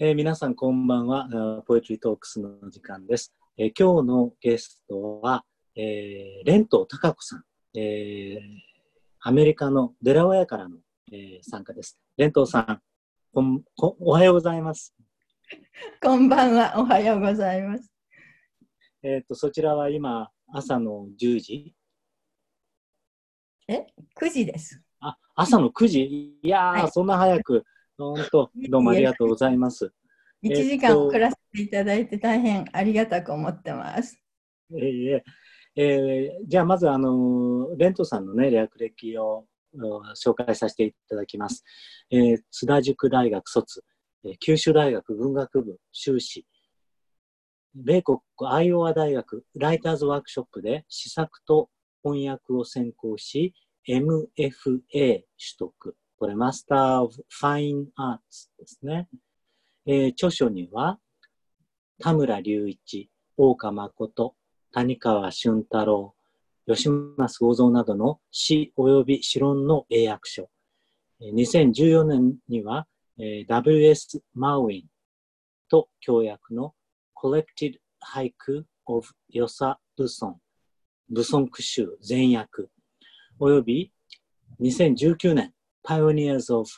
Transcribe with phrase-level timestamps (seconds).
[0.00, 1.28] えー、皆さんこんばんは。
[1.66, 3.34] ポエトリートークスの時間です。
[3.56, 5.44] えー、今日のゲストは、
[5.76, 7.44] えー、レントタ子さん、
[7.78, 8.38] えー。
[9.20, 10.76] アメリカのデラウェアからの、
[11.12, 11.98] えー、参加です。
[12.16, 12.80] レントさん
[13.32, 14.94] こんこ、おはようございます。
[16.02, 17.92] こんばんは、おはようございます。
[19.02, 21.74] えっ、と、そちらは今、朝の10時？
[23.68, 23.86] え
[24.20, 24.82] ?9 時です。
[25.00, 26.38] あ、朝の9時？
[26.42, 27.64] いやー、はい、そんな早く。
[27.98, 29.92] 本当、どうもありがとうございます。
[30.44, 34.22] 1時間遅らせていただいて大変ありがたく思ってます。
[34.70, 35.20] えー、
[35.74, 39.46] えー、じゃあまずあのレントさんのね略歴を
[40.14, 41.64] 紹介させていただきます。
[42.12, 43.82] えー、津田塾大学卒、
[44.24, 46.46] えー、九州大学文学部修士、
[47.74, 51.68] 米国アイオワ大学ライターズワークショップで試作と
[52.04, 53.54] 翻訳を専攻し、
[53.88, 55.24] MFA 取
[55.58, 55.96] 得。
[56.18, 59.08] これ、 Master of Fine Arts ですね。
[59.86, 60.98] えー、著書には、
[62.00, 64.34] 田村隆一、大岡信、
[64.72, 66.16] 谷川俊太郎、
[66.66, 70.50] 吉増剛造などの詩及び詩論の英訳書。
[71.20, 72.88] 2014年には、
[73.20, 74.20] えー、W.S.
[74.34, 74.86] マウィン
[75.68, 76.74] と共訳の
[77.16, 80.40] Collected Haiku of Yosa Buson、
[81.10, 82.64] ブソンク集全訳、
[83.38, 83.92] 及び
[84.60, 85.54] 2019年
[85.88, 86.68] Pioneers of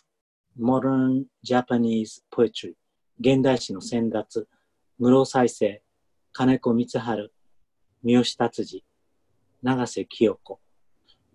[0.57, 2.75] Modern Japanese Poetry
[3.19, 4.47] 現代詩の先達
[5.01, 5.83] 室再生
[6.33, 7.31] 金子光晴
[8.05, 8.85] 三好達治
[9.65, 10.61] 永瀬清子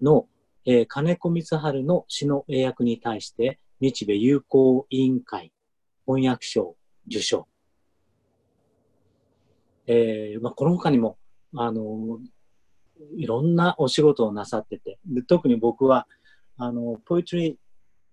[0.01, 0.25] の、
[0.65, 5.51] えー、金子光晴の詩の英訳に対して日米友好委員会
[6.07, 6.77] 翻訳賞
[7.09, 7.45] 受賞、
[9.87, 11.17] えーまあ、この他にも
[11.53, 12.19] あの
[13.17, 16.07] いろんなお仕事をなさってて特に僕は
[16.57, 17.64] あのポエトリー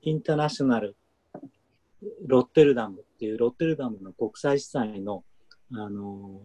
[0.02, 0.96] インターナショナル
[2.26, 5.24] ロッテルダムっていうロッテルダムの国際司祭の
[5.74, 6.42] あの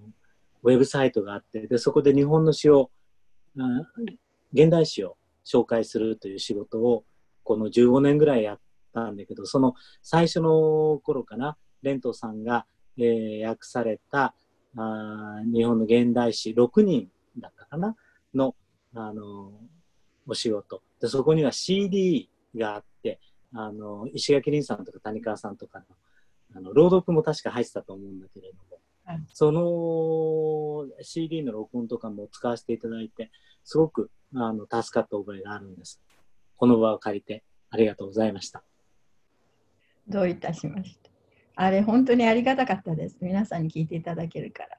[0.64, 2.92] ウェブサイトがあってでそこで日本の詩を
[4.54, 7.04] 現代詩を紹介するという仕事を
[7.44, 8.60] この15年ぐらいやっ
[8.94, 12.66] たんだけどその最初の頃かなレントさんが、
[12.98, 14.34] えー、訳された
[14.76, 17.96] あ日本の現代詩6人だったかな
[18.34, 18.56] の、
[18.94, 19.52] あの
[20.28, 20.82] お仕事。
[21.00, 23.20] でそこには CD があって
[23.60, 25.86] あの石垣凛さんとか谷川さんとかの
[26.56, 33.32] あの朗読も確か入ってたと思うんだけれども、はい、その CD の録音とかも使わせていただいて
[33.64, 36.00] すごくあの助かった覚えがあるんです。
[36.56, 38.64] この場を借りてありがとうございました。
[40.08, 41.10] どういたしました。
[41.56, 43.18] あれ本当にありがたかったです。
[43.22, 44.78] 皆さんに聞いていただけるから。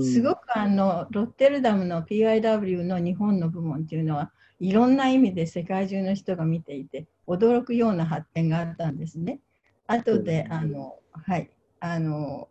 [0.00, 9.40] すごくあのロッテルダムの PIW の日本の部門っていうのはいろんな意味で世界中の人が見ていて驚くような発展があったんですね。
[9.86, 11.50] 後であのはい
[11.80, 12.48] あの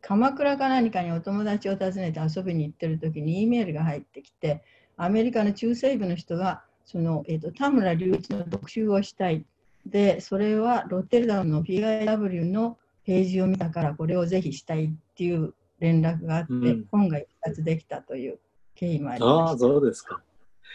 [0.00, 4.64] 鎌倉か何かにお友達を訪ねて遊びに行ってる時に E メールが入ってきて
[4.96, 9.44] アメリカの中西部の人がその、えーと、田村隆一の特集をしたい
[9.86, 18.38] でそれはロッテルダムの PIW のページを見たからこれをぜひしたいっていう連絡があって、うん、本が一冊できたという
[18.74, 19.50] 経緯もあります。
[19.50, 20.20] ああ、そうですか。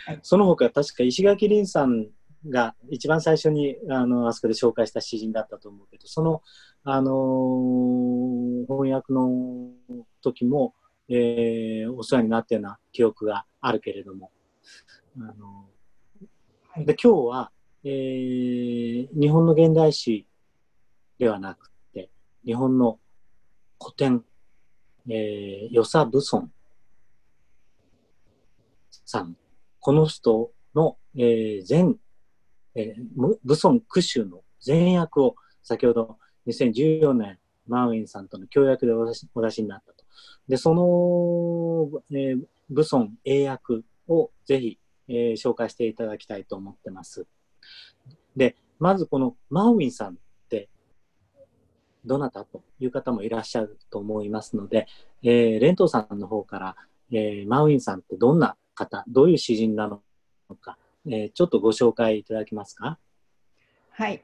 [0.08, 2.08] はい、その他、確か石垣凛さん
[2.48, 6.42] が一番最初にあのあそこで紹介した詩人だったと思うけど、その、
[6.86, 9.72] あのー、翻訳の
[10.22, 10.76] 時も、
[11.10, 14.32] えー、お世話になったような記憶があるけれども、
[15.18, 17.52] あのー、で今日は、
[17.84, 20.26] えー、日本の現代詩
[21.20, 22.10] ではなくて、
[22.46, 22.98] 日本の
[23.78, 24.24] 古典
[25.10, 26.52] えー、与謝武尊
[29.06, 29.38] さん。
[29.88, 31.96] この人の、えー、全、
[32.76, 37.40] えー、武尊苦州の全役を先ほど2014年
[37.70, 40.04] マウインさんとの協約でお出しお出しになったと。
[40.50, 43.76] で、その、えー、武尊英訳
[44.10, 44.78] をぜひ、
[45.08, 47.26] えー、紹介していただきたいと思ってます。
[48.36, 50.18] で、まずこのマウインさんっ
[50.50, 50.68] て
[52.04, 54.86] どなたという方もいらっしゃると思いますので、
[55.24, 56.76] えー、レントさんの方から、
[57.10, 60.02] えー、マウインさんってどんな方、どういう詩人なの
[60.62, 62.98] か、えー、ちょっとご紹介いただけますか？
[63.92, 64.24] はい。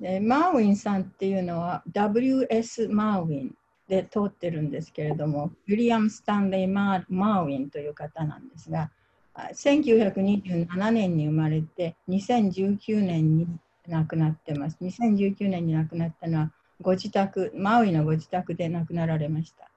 [0.00, 2.88] えマウインさんっていうのは W.S.
[2.88, 3.54] マウイン
[3.88, 7.04] で通ってるんですけれども、ウィリアム・スタンレイ・マ
[7.44, 8.90] ウインという方なんですが、
[9.34, 13.46] 1927年に生まれて、2019年に
[13.88, 14.76] 亡くなってます。
[14.80, 19.68] 2019年に亡くなったのは、ご自宅、マウイのご自宅で亡くなられました。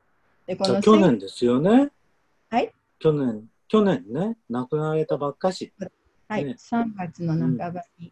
[0.45, 1.89] でこの去年ですよね？
[2.49, 5.71] はい去年、去年ね、亡くなられたばっかし。
[6.27, 8.11] はい、ね、3月の半ばに。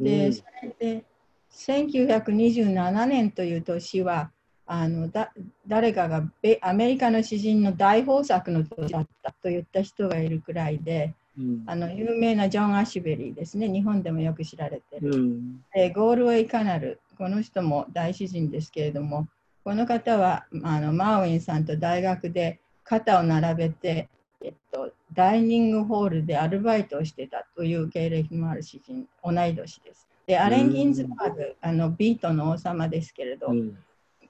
[0.00, 1.04] うん、で、それで
[1.52, 4.32] 1927年という年は
[4.66, 5.32] あのだ
[5.68, 6.24] 誰かが
[6.62, 13.68] アメリカの詩人の大豊作の年だったと言った人がいるくらいで、うん、あの有名なジョン・アシュベリーですね。
[13.68, 15.62] 日本でもよく知られてる、うん、
[15.94, 16.98] ゴールウェイ・カナル。
[17.16, 19.28] この人も大詩人ですけれども
[19.62, 24.08] この方はあのマーウィンさんと大学で肩を並べて、
[24.44, 30.08] えっと、ダイニングホールでアルバイトをしてたという経歴もある詩人同い年です。
[30.26, 33.78] でアレン・ギンズバーグ、あのビートの王様ですけれど、うん、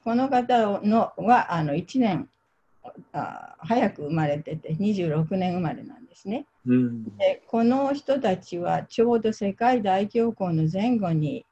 [0.03, 2.29] この方のはあの1年
[3.12, 11.44] あ早く生まれてて26年生まれなんですね、うん、でこの人たちはちょうど世界大恐慌の前後に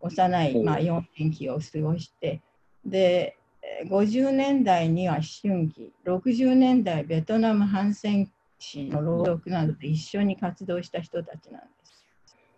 [0.00, 2.40] 幼い、まあ、4年期を過ごして
[2.84, 3.36] で
[3.88, 12.06] 50年代には思春期60年代ベトナム反戦史の朗読などで一緒に活動した人たちなんです。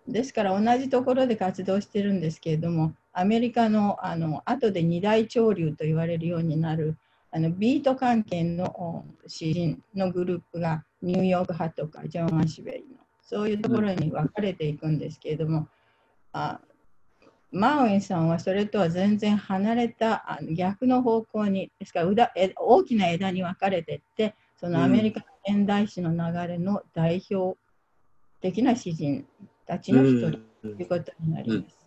[0.06, 6.96] ですから同じところで活動してるんですけれどもアメリカのあの後で二大潮流と言われるようになる
[7.30, 15.66] あのビート関係の詩人のグループがニューヨーク派とかジョン・アシュベリのそういうところに分かれていくんですけれども、
[16.32, 16.60] あ
[17.54, 27.56] マーウィンさんはそれとは全然離れたあの逆の方向にですから大きな枝に分かれていってそのアメリカの現代史の流れの代表
[28.40, 29.24] 的な詩人
[29.66, 31.86] たちの一人ということになります。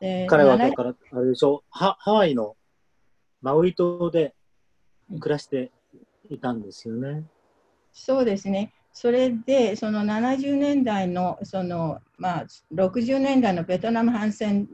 [0.00, 2.56] で彼はだから、あれでしょハハワイの
[3.42, 4.34] マウイ島で
[5.18, 5.72] 暮らして
[6.30, 7.24] いたんですよね。
[7.92, 8.72] そうですね。
[8.94, 14.68] それで、その70年代の、その、まあ、60年代のベトナム反戦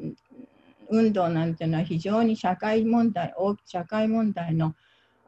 [0.91, 4.75] 運動なんていうのは非常に社会問題、大社会問題の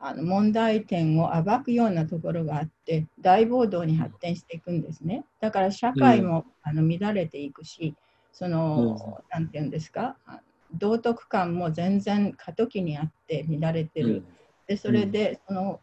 [0.05, 5.25] あの問題点を暴くようなところがあって大暴動に発展していくんですね。
[5.41, 7.95] だから社会も、うん、あの乱れていくし
[8.33, 10.17] その何、うん、て言うんですか？
[10.75, 14.25] 道徳観も全然過渡期にあって乱れてる、うん、
[14.67, 15.81] でそれでその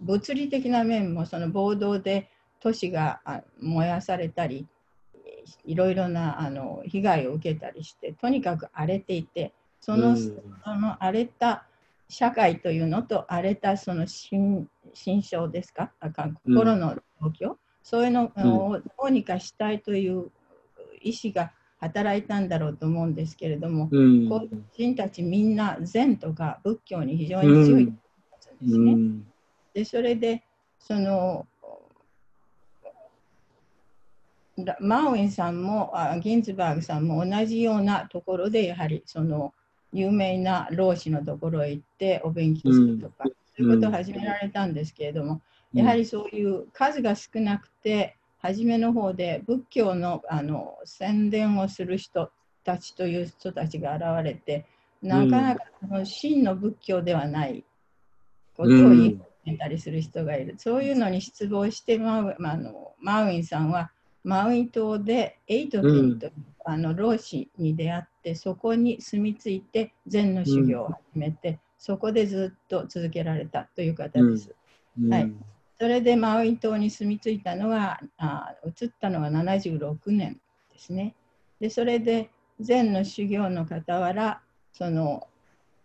[0.00, 3.20] 物理的な面もその暴動で都市が
[3.60, 4.66] 燃やされたり
[5.64, 10.30] いろいろなあの被害を受けたりしてとにかく荒れていてその,、そ
[10.74, 11.66] の荒れた
[12.08, 15.92] 社会というのと荒れたその心心象ですか？
[16.44, 20.30] 心の状況、うん、そういうのをどうにかしたいという
[21.02, 27.92] 意思が働いたんだろうと思うんですけれども、うん、こう人たちみんな禅とか仏教に非常に強いで
[28.68, 28.92] すね。
[28.92, 29.26] うん、
[29.74, 30.42] でそれで
[30.78, 31.46] その
[34.80, 39.52] マーウィンさんもあギンズバーグさんも同じようなところでやはりその
[39.92, 45.42] 有名な老師のところへ行ってお勉強するとか、うん、そういうことを始められたんですけれども、
[45.74, 52.30] うん、やはりそういう数が少なくて初めの方で仏教のあの宣伝をする人
[52.64, 54.66] たちという人たちが現れて
[55.02, 57.64] なかなかの真の仏教ではない
[58.56, 63.90] ことを言いたりする人がいる、そういうのに失望してマウ,、まあ、のマウインさんは
[64.26, 66.32] マウイ島でエイトテンと、うん、
[66.64, 74.52] あの老子に出会ってそこに住み着いて禅の修行を始めて、うん、そこでずっと続けられたという方です。
[75.00, 75.32] うん、はい、
[75.78, 80.40] それでマウイ島に住み着いたのがあ移ったのが76年
[80.72, 81.14] ですね。
[81.60, 84.40] でそれで禅の修行の傍ら
[84.72, 85.28] その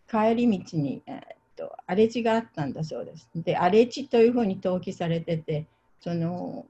[0.09, 1.19] 帰り道に、えー、っ
[1.55, 3.29] と荒れ地があったんだそうです。
[3.35, 5.67] で荒れ地というふうに登記されてて
[5.99, 6.65] その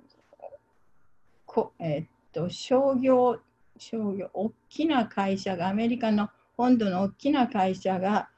[1.52, 3.40] こ、えー、っと商業
[3.78, 8.30] 商業大きな会社がアメリカの本土の大きな会社が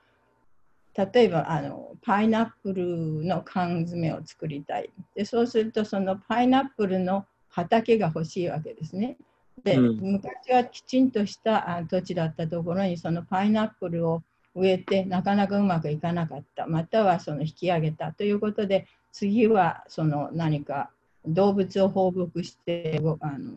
[0.96, 4.90] 例えばあのパイナップルの缶詰を作りたい。
[5.16, 9.18] でそうするとそのパイナップルの畑が欲しいわけですね。
[9.64, 14.24] で、うん、昔はきちんとした土地だったところにそのパイナップルを
[14.56, 16.68] 植えてなかなかうまくいかなかった。
[16.68, 20.92] またはその引き上げたということで次はその何か
[21.26, 23.52] 動物を放牧してあの、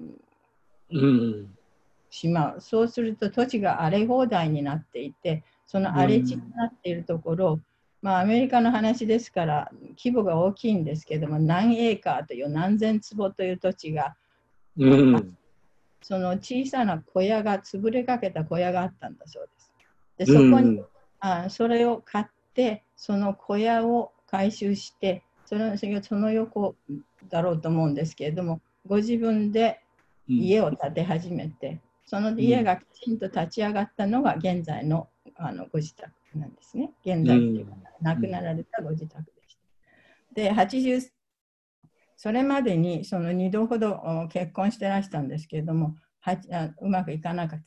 [0.90, 1.56] うん、
[2.10, 7.62] しまうそうすると土地が荒れ放題になっていてその荒れ地になっているところ、うん、
[8.02, 14.14] まあアメリカの話ですから規模が大きいんですけども何エーカーという何千坪という土地が、
[14.78, 15.36] うん、
[16.02, 19.72] その小さな小屋が潰れかけた小屋があったんだそうです。
[20.18, 20.86] でそこに、うん、
[21.20, 26.76] あそれを買ってその小屋を回収してそのその横
[27.28, 29.80] だろうと思うんですけれどもご自分で
[30.28, 36.92] 家を建て始めて、その家がきちんと立ち上がったのが現在のあのご自宅なんですね。
[37.04, 40.34] 現在いうか、亡くなられたご自宅でした。
[40.34, 41.10] で、80
[42.16, 47.58] それまでにその2度ほど結婚してらしたんですけれども、はあうまくいかなか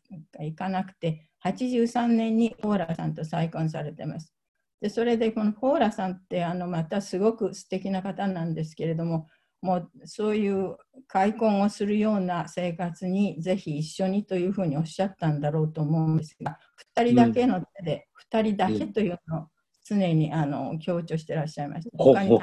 [0.41, 4.33] いかなくて、83年にポーラさんと再婚されてます。
[4.81, 9.27] でそれでこのポーラさんってあのまたすごく素敵な方なんですけれども、
[9.61, 16.57] もうそういう開墾をするような生活にぜひ一緒にというふうにおっしゃったんだろうと思うんですが、
[16.95, 19.47] 2人だけの手で、うん、2人だけというのを
[19.85, 21.97] 常にあの強調してらっしゃいました。
[21.97, 22.39] 他に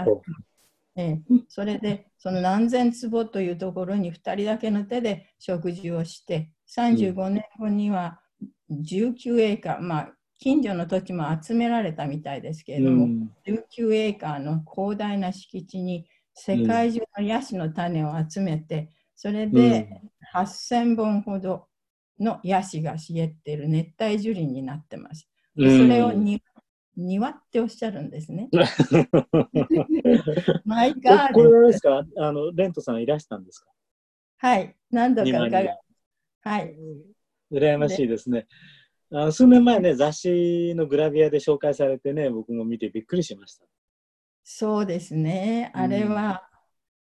[0.99, 8.19] えー、それでその何千坪というところに2人だけの手で食事をして35年後には
[8.71, 16.07] 19エーカー、まあ近所の土地も集められたみたいですけれども、うん、19エーカーの広大な敷地に
[16.39, 20.03] 世界中のヤシの種を集めて、それで
[20.35, 21.67] 8000本ほど
[22.21, 25.29] のヤシが茂っている熱帯樹林になってます。
[25.57, 26.43] それをに、
[26.95, 28.49] 庭っておっしゃるんですね。
[30.65, 32.05] マイガーこれですか？
[32.19, 33.71] あの、レントさんいらしたんですか？
[34.39, 35.79] はい、何度か伺い
[36.43, 36.77] はい。
[37.51, 38.47] 羨ましいですね。
[39.13, 43.65] あ数年前ね、雑誌のグラビアで紹介されてね、僕も見てびっくりしました。
[44.49, 45.73] そうですね。
[45.75, 46.49] あれは、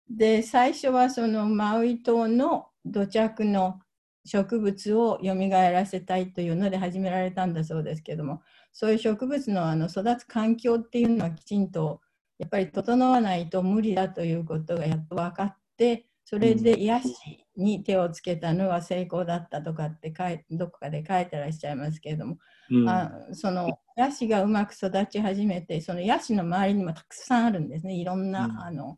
[0.10, 3.82] うん、で、最初はそのマウイ島の土着の
[4.26, 12.00] 植物を蘇らせたいというので始められたんだそうですけども、そういう植物のあの育つ環境っていうのはきちんと
[12.38, 22.38] やっぱり整わないと無理だということがやっと分かって、それで癒しに手をつけたのは成功だったとかって書いどこかで書いてらっしゃいますけれども、
[22.72, 27.94] うん、あそのヤシがうまく育ち始めてそのヤシの周りにもたくさんあるんですね。
[27.94, 28.98] いろんな、うん、あの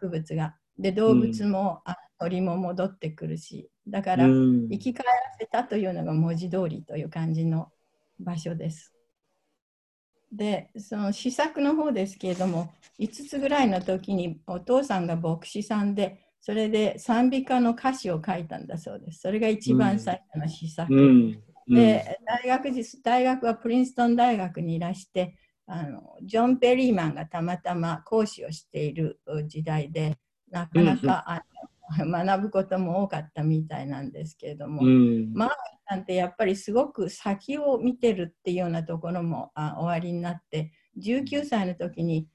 [0.00, 0.54] 植物が。
[0.78, 3.70] で動物も、うん、鳥も戻ってくるし。
[3.88, 7.72] だから、生き返らせたというのが文字通りという感じの
[8.20, 8.92] 場所です。
[10.30, 19.20] でその試作の方ですけれども5つぐらいの時にお父さんが牧師さんでそれで賛美歌の歌詞を書いたんだそうです。
[19.20, 20.94] それが一番最初の試作。
[20.94, 21.42] うん。
[21.68, 22.70] で大学
[23.02, 30.16] 大学はプリンストン大学にいらしてあのジョン・ペリーマンがたまたま講師をしている時代で
[30.50, 31.44] なかなか、あの
[32.24, 35.48] 学ぶことも多かったみたいなんですけれども、うん、マー
[35.88, 42.28] さんってやっぱりすごく先を見てるっていうようなところもあ終わりになって19歳の時に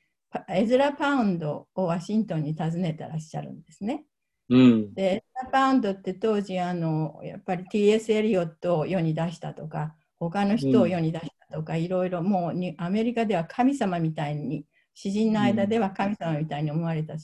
[0.49, 4.05] エズラ・パウンドをワシントンに訪ねてらっしゃるんですね。
[4.49, 8.11] うん、でエズラ・パウンドって当時あのやっぱり T.S.
[8.11, 17.15] エリオットを世に出したとか他の人を世に出したとか、うん、いろいろもうにアメリカでは神様みたいに詩人の間では神様みたいに思われた、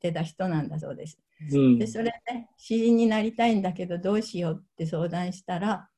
[0.00, 1.18] てた人なんだそうです。
[1.52, 5.88] うん、でそれで詩人になりたいんだけどどうしようって相談したら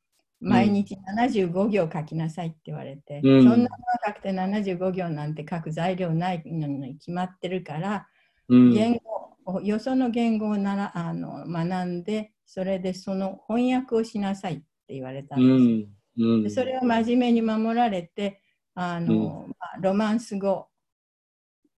[0.41, 3.69] 毎日75行書きなさいって言われて、うん、そんなの
[4.07, 8.07] 書くて75行なんて書く材料ないのに決まってるから、
[8.49, 9.01] うん、言
[9.45, 18.43] 語よその言語をならあの学んでそれでその翻訳をしなさいって言われたんです、うん、でそれを真面目に守られて
[18.75, 20.69] あの、まあ、ロマンス語、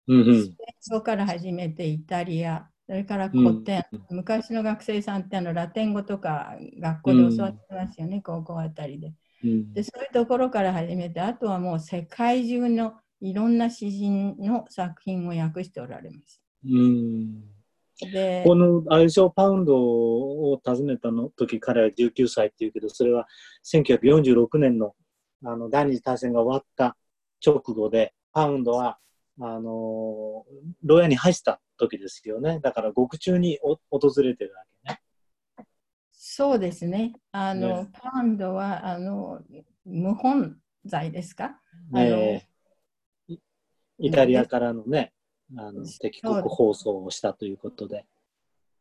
[0.08, 0.54] スペイン
[0.92, 9.14] 語から始めてイタリアそれから古典、うん、昔の学生さんってあのラテン語とか学校で教わってますよね、うん、高校あたりで,、
[9.44, 9.84] で。
[9.84, 16.42] そういうところから始めて、あとはもう世界中のいろんな詩人の作品を訳しておられます。
[16.66, 17.44] うん
[18.00, 23.28] でこのアイショーパウンドを訪ねたの時彼は19歳っていうけどそれは
[23.66, 24.94] 1946年の
[25.44, 26.96] あの第二次大戦が終わった
[27.44, 29.00] 直後でパウンドは
[29.40, 30.46] あの
[30.84, 32.60] 牢屋に入った時ですよね。
[32.60, 33.78] だから獄中に訪
[34.22, 35.02] れてるわけね。
[36.12, 37.14] そうですね。
[37.32, 39.42] あの、ね、パンドはあの
[39.86, 41.60] 無本罪ですか、
[41.92, 42.44] ね、
[43.28, 43.38] あの
[44.00, 45.14] イタリアからのね、
[45.58, 48.06] あの敵国放送をしたということで。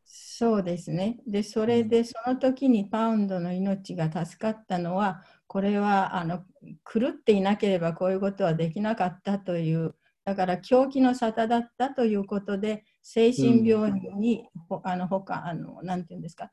[0.04, 1.18] そうですね。
[1.26, 6.44] で、それでその時にパウンドの命が助かったのは、これはあの
[6.84, 9.94] 狂っていなければこういうことはできなかったという
[10.26, 16.50] だから狂気の沙汰だったということで精神病院に、うん、あの他あのなんていうんですか、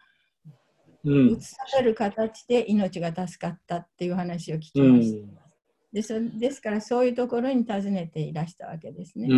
[1.04, 5.18] うん、移される形で命が助かったっていう話を聞きました。
[5.18, 5.44] うん
[5.92, 9.28] でそですからそういうところに訪ねていらしたわけですね。
[9.30, 9.36] う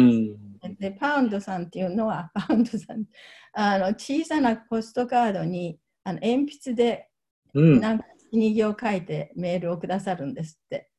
[0.69, 3.03] ん、でパウンドさんっていうのは パウンドさん
[3.51, 7.09] あの小さなポストカードにあの鉛筆で
[7.53, 10.89] なんか2行書いてメールをくださるんですって。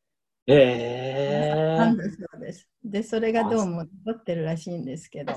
[0.46, 2.68] えー、そうです。
[2.84, 5.34] で、それがどうも取ってるらしいんですけど。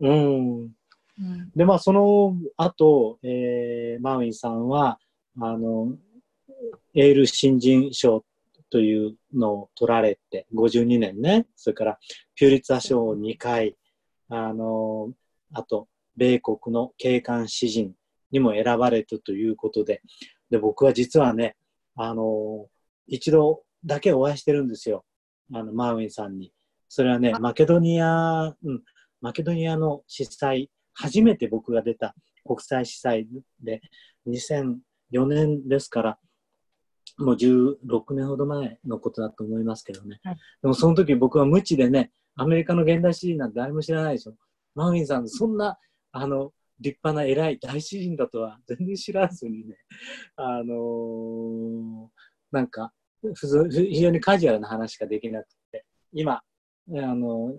[0.00, 0.60] うん。
[0.62, 4.98] うん、で、まあ、その後、えー、マウイさんは、
[5.40, 5.94] あの、
[6.94, 8.24] エール新人賞
[8.70, 11.98] というのを取られて、52年ね、それから
[12.34, 13.76] ピューリッツァ賞を2回、
[14.28, 15.12] あの、
[15.52, 17.94] あと、米国の警官詩人、
[18.30, 20.02] にも選ばれたということで、
[20.50, 21.56] で、僕は実はね、
[21.96, 22.66] あの、
[23.06, 25.04] 一度だけお会いしてるんですよ。
[25.52, 26.52] あの、マーウィンさんに。
[26.88, 28.82] それはね、マケドニア、うん、
[29.20, 33.28] マケドニアの司祭、初めて僕が出た国際司祭
[33.62, 33.80] で、
[34.26, 36.18] 2004年ですから、
[37.18, 40.20] もう16年ほど前のことだと思いますけどね。
[40.24, 44.34] はい、でもその時僕は無知でね、アメリカの現代詩人なんて誰も知らないでしょ。
[44.74, 45.78] マーウィンさん、そんな、
[46.12, 49.76] あの、立派な偉い大詩人だとは全然知らずにね、
[50.36, 52.08] あのー、
[52.52, 56.42] なんか、非常にカジュアルな話ができなくて、今、あ
[56.90, 57.54] の、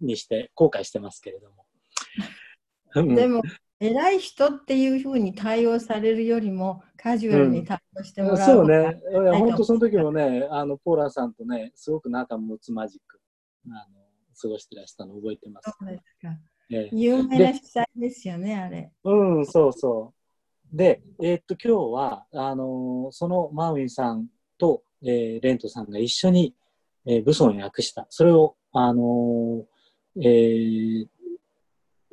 [0.00, 3.14] にして後悔してますけれども。
[3.16, 3.42] でも、
[3.80, 9.00] 偉い人っていうふうに対応されるよりも、カジュアルに対応してもらう、うん、そうね。
[9.38, 13.20] 本当その時もね、あの、ポーラさんとね、すごく仲睦まじく、
[13.66, 14.00] あの、
[14.40, 16.36] 過ごしてらしたの覚えてます、そうですか。
[16.70, 18.92] えー、有名な主催ですよね、あれ。
[19.04, 20.12] うん、そうそ
[20.72, 20.76] う。
[20.76, 24.26] で、えー、っと、今日は、あのー、そのマウィンさん
[24.58, 26.54] と、えー、レントさんが一緒に、
[27.06, 31.06] えー、武装に訳した、それを、あのー、えー、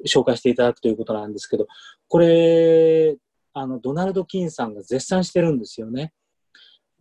[0.06, 1.68] 紹介していただくということなんですけど、
[2.08, 3.18] これ、
[3.54, 6.14] あの、ドナルド・キンさんが絶賛してるんですよね。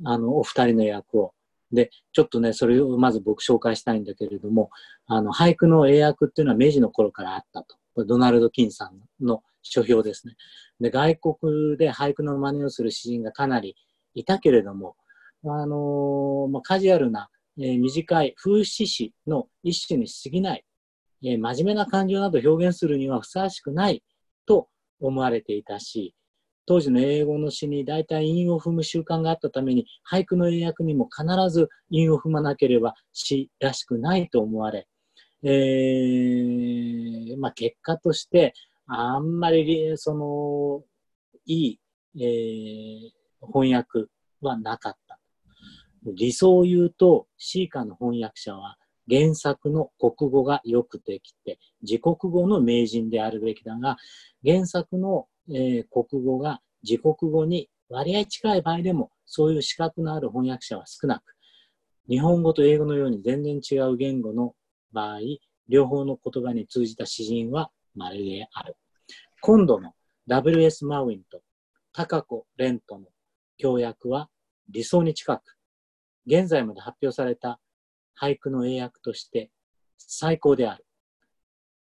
[0.05, 1.35] あの、お二人の役を。
[1.73, 4.71] で、ちょっとね、それをまず僕紹介したいんだけれども、
[5.07, 7.77] あの、俳句の英訳っていうのは明治の頃からあったと。
[7.95, 10.37] これドナルド・キンさんの書評ですね。
[10.81, 13.77] で、外国で俳句の真似をする詩人がかなり
[14.15, 14.97] いたけれども、
[15.47, 20.65] あの、まあ、カジュアルな、えー、短い風刺詩の一種に過ぎない、
[21.25, 24.03] えー、真面目な感情など表現するにはふさわしくない
[24.47, 24.69] と
[25.01, 26.15] 思われていたし、
[26.67, 34.87] 当時の英語の詩に大体韻を踏む習慣があったために、俳句の英訳にも必ず韻を踏まなければ詩らしくないと思われ、
[35.43, 38.55] えー、まあ、結果として、
[38.87, 40.83] あんまり、その、
[41.45, 41.81] いい、
[42.17, 44.07] えー、翻訳
[44.41, 45.04] はなかった。
[46.05, 48.77] 理想を言うと、シーカの翻訳者は
[49.09, 53.97] 原作の国語がよくできて、自国語の名人であるべきだが、
[54.45, 61.23] 原作のえー、国語が自国語に割合近い場合でも、そういう資格のある翻訳者は少なく、
[62.09, 64.55] 日本語と英語のように全然違う言語の
[64.93, 65.19] 場合、
[65.69, 68.77] 両方の言葉に通じた詩人は稀である。
[69.41, 69.93] 今度の
[70.27, 70.87] W.S.
[70.87, 71.43] マウィンと
[71.93, 73.07] 高子レントの
[73.59, 74.29] 協約は
[74.71, 75.54] 理想に近く、
[76.27, 77.61] 現在まで発表された
[78.21, 79.51] 俳句の英訳として
[79.99, 80.85] 最高である。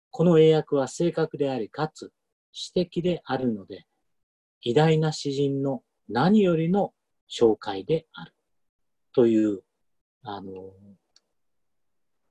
[0.10, 2.12] この英訳は正確であり、かつ
[2.52, 3.86] 詩的であるので、
[4.62, 6.94] 偉大な詩人の何よりの
[7.30, 8.34] 紹介である。
[9.14, 9.62] という、
[10.24, 10.52] あの、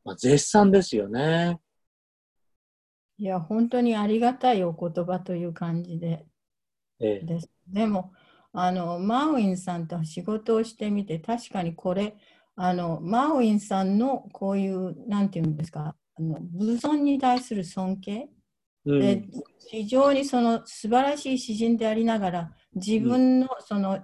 [0.04, 1.60] まあ、絶賛ですよね。
[3.18, 6.26] いや、本当にありがたいお言葉という感じで。
[7.00, 8.12] ええ、ですでも
[8.52, 12.16] あの、マウインさんと仕事をしてみて、確かにこれ、
[12.56, 18.28] あのマウインさんのこういう、なんていうんですか、あの武尊に対する尊敬、
[18.84, 19.24] で
[19.68, 24.00] 非常にその素晴らしい詩人でありながら自分のその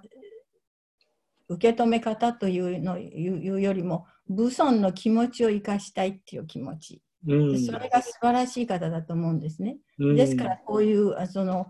[1.49, 9.77] 受け止め方というのいうよりも武尊の気持ちを生かしたいっていう気持ち、うん、それが素晴らしい方だと思うんですね。
[9.97, 11.67] うん、ですからこういうその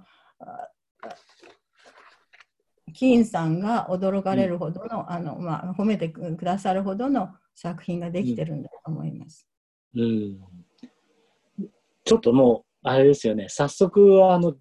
[2.98, 9.48] 金さんが驚かれるほどのうん、あのまあ、褒めてくださるほどの作品ができてるんだと思います。
[9.96, 10.40] うん
[12.04, 14.56] ちょっともうあれですよね、早速、あの、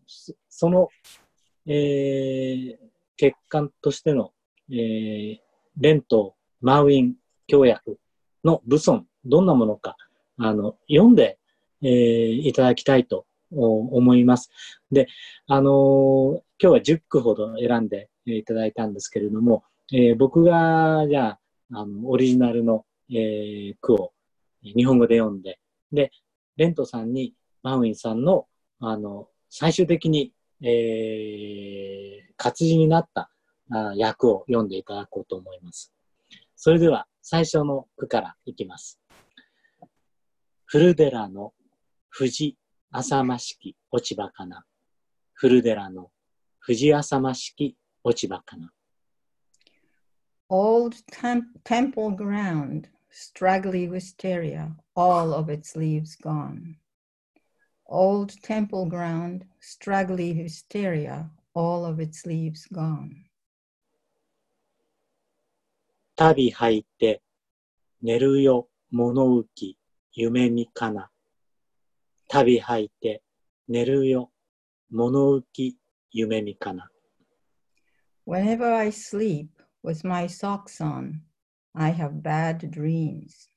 [0.49, 0.89] その、
[1.65, 2.77] えー、
[3.19, 4.33] 欠陥としての、
[4.71, 5.39] えー、
[5.77, 7.15] レント、マウイン
[7.47, 7.99] 協約
[8.45, 9.97] の武尊、どんなものか、
[10.39, 11.39] あの、読んで、
[11.83, 14.51] えー、いただきたいと思います。
[14.91, 15.07] で、
[15.47, 21.41] あのー、今日は10句ほど選んでいただいたんですけれども、えー、僕が、じゃあ、
[21.73, 24.13] あの、オリジナルの、えー、句を
[24.63, 25.61] 日本語で読んで、
[25.93, 26.11] で、
[26.57, 28.47] レントさんにマウインさんの、
[28.81, 33.31] あの、最終的に、えー、活字になった
[33.71, 35.93] あ役を読んでいただこうと思います。
[36.57, 39.01] それでは、最初の句からいきます。
[40.65, 41.53] 古寺の
[42.09, 42.57] 藤
[42.91, 44.65] 浅ましき落ち葉かな。
[45.35, 46.11] 古寺の
[46.59, 48.73] 藤浅ましき落ち葉かな。
[50.49, 50.97] Old
[51.65, 56.77] temple ground, straggly wisteria, all of its leaves gone.
[57.89, 63.25] old temple ground, straggly hysteria, all of its leaves gone.
[66.15, 67.23] 旅履いて、
[68.03, 69.77] 寝るよ、物浮き、
[70.13, 71.11] 夢見かな。
[72.29, 73.23] 旅履いて、
[73.67, 74.31] 寝るよ、
[74.91, 75.77] 物浮き、
[76.13, 76.89] 夢見かな。
[78.26, 79.50] Whenever I sleep
[79.84, 81.22] with my socks on,
[81.76, 83.48] I have bad dreams.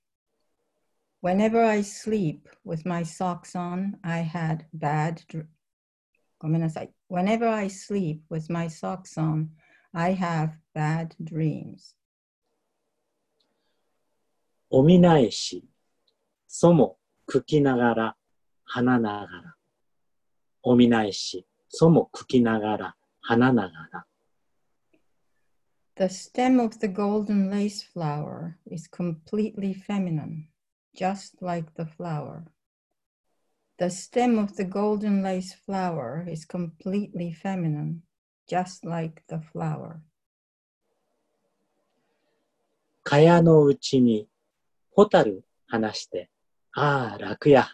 [1.20, 5.46] Whenever I sleep with my socks on, I had bad dr-
[6.38, 6.92] ごめんなさい。
[7.08, 9.48] Whenever I sleep with my socks on,
[9.92, 11.96] I have bad dreams.
[14.70, 15.64] おみなえし、
[16.48, 18.16] そも茎きながら、
[18.64, 19.56] 花ながら。
[20.62, 24.06] おみなえし、そも茎きながら、花ながら。
[25.98, 30.48] The stem of the golden lace flower is completely feminine,
[30.96, 32.44] just like the flower.
[33.78, 38.02] The stem of the golden lace flower is completely feminine,
[38.48, 40.00] just like the flower.
[43.04, 44.28] かやのうちに、
[44.90, 46.30] ホタル話して、
[46.72, 47.68] ああ、楽や。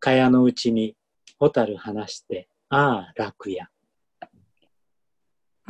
[0.00, 0.96] かやのうちに、
[1.38, 3.68] ホタル話して、ああ、楽や。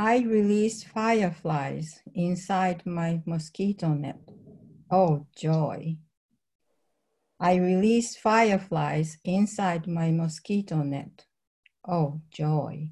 [0.02, 4.16] I released fireflies inside my mosquito net.
[4.90, 5.98] Oh, joy.
[7.38, 11.26] I released fireflies inside my mosquito net.
[11.86, 12.92] Oh, joy.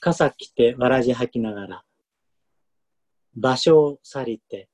[0.00, 1.84] 傘着てわらじ吐きながら、
[3.34, 4.68] 場所を去りて、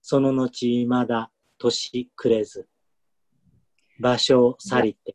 [0.00, 2.66] その後いまだ年暮れず。
[4.00, 5.14] 場所を去りて、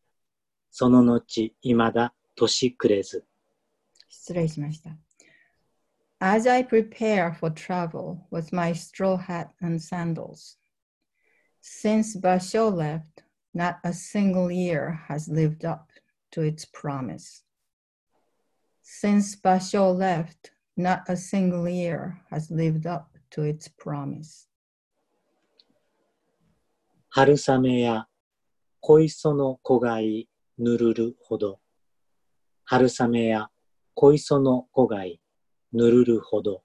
[0.70, 3.26] その後いまだ年暮れず。
[4.29, 4.91] 失礼しました。
[6.21, 10.57] As I prepare for travel with my straw hat and sandals,
[11.61, 15.91] since Basho left, not a single year has lived up
[16.31, 17.45] to its promise.
[18.83, 24.49] Since Basho left, not a single year has lived up to its promise.
[27.11, 28.09] 春雨や
[28.81, 31.61] 小磯の子がいぬるるほど。
[32.65, 33.51] 春雨や
[34.02, 35.20] 小磯の子がい
[35.74, 36.64] ぬるるほど。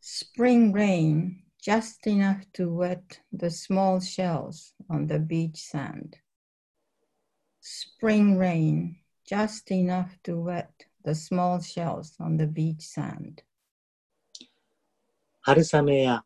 [0.00, 6.18] Spring rain, just enough to wet the small shells on the beach sand.
[7.60, 10.68] Spring rain, just enough to wet
[11.04, 13.42] the small shells on the beach sand.
[15.40, 16.24] 春雨や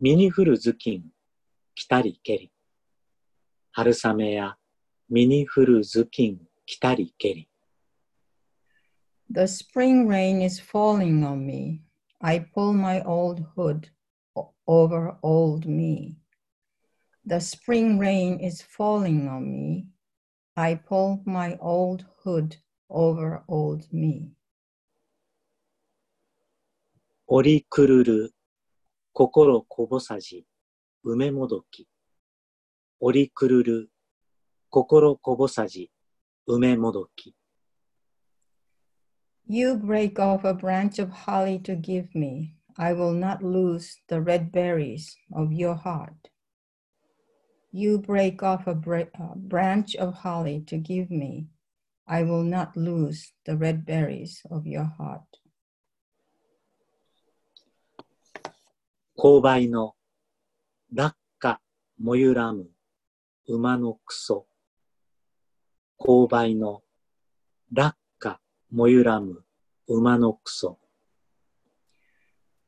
[0.00, 1.02] 身に降る頭巾
[1.74, 2.52] 着たりけり。
[3.72, 4.58] 春雨や
[5.08, 7.48] 身に降る頭巾着たりけり。
[9.29, 11.81] The spring rain is falling on me.
[12.21, 13.89] I pull my old hood
[14.35, 16.17] o- over old me.
[17.25, 19.87] The spring rain is falling on me.
[20.57, 22.57] I pull my old hood
[22.89, 24.35] over old me.
[27.27, 28.33] 折りくるる
[29.13, 30.45] 心こぼさじ
[31.03, 31.87] 梅もどき。
[32.99, 33.89] 折りくるる
[34.69, 35.89] 心こぼさじ
[36.45, 37.33] 梅もどき。
[39.47, 42.55] You break off a branch of holly to give me.
[42.77, 46.29] I will not lose the red berries of your heart.
[47.71, 51.47] You break off a bra- uh, branch of holly to give me.
[52.07, 55.27] I will not lose the red berries of your heart.
[59.17, 59.95] 勾配の
[60.91, 61.61] 落下
[61.99, 62.71] もゆらむ
[63.47, 64.47] 馬のくそ。
[65.99, 66.81] 勾配の
[67.71, 67.95] 落
[68.70, 69.44] 下もゆらむ
[69.86, 70.78] 馬のくそ。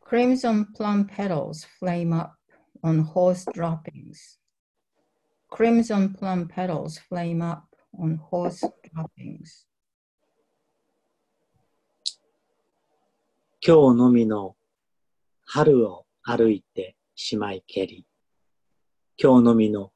[0.00, 2.36] Crimson plum petals flame up
[2.82, 4.38] on horse droppings.
[5.50, 7.64] Crimson plum petals flame up
[7.98, 9.66] on horse droppings.
[13.60, 14.56] 今日のみの
[15.44, 18.06] 春を歩いてしまいけり。
[19.20, 19.92] 今日のみの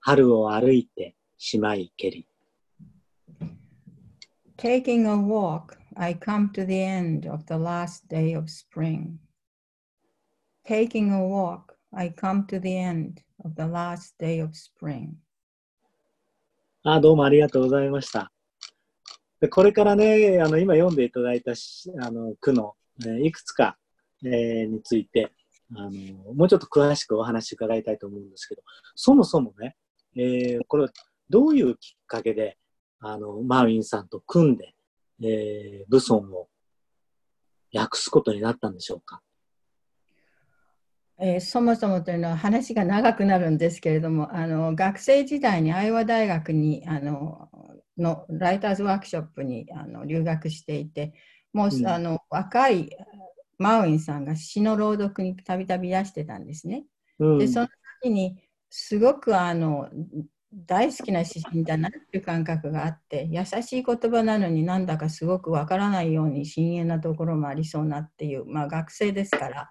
[0.00, 2.28] 春を歩いてしまいけり。
[4.58, 9.18] Taking a walk, I come to the end of the last day of spring.
[10.66, 15.16] Taking a walk, I come to the end of the last day of spring.
[16.84, 18.32] あ、どうもありがとうございました。
[19.42, 23.76] でこれからね、あの、今読んでいただいたしあの句の、えーいくつか、
[24.24, 25.32] えーについて、
[25.74, 25.90] あの、
[26.32, 28.62] もうちょっと詳しくお話伺いたいと思うんですけど、
[28.94, 29.76] そもそもね、
[30.16, 30.88] えーこれ、
[31.28, 32.56] どういうきっかけで、
[33.00, 34.74] あの、マーウィンさんと組んで、
[35.22, 36.48] えー、武尊を
[37.74, 39.20] 訳すことになったんでしょうか？
[41.18, 47.48] えーそもそもというのは話が長くなるんですけれどもあの学生時代にアイオワ大学にあの
[47.96, 51.14] のライターズワークショップにあの留学していて
[51.54, 52.90] もう、うんあの若い
[53.58, 56.84] マウインさんが詩の朗読にたびたびいらしてたんですね。
[57.18, 57.38] うん。
[57.38, 57.68] でその
[58.02, 58.36] 時に
[58.68, 59.88] すごくあの
[60.64, 69.70] 大好きな詩人だなっていう感覚があって優しい言葉なのになんだかすごくわからないように深遠なところもありそうなっていう、まあ、学生ですから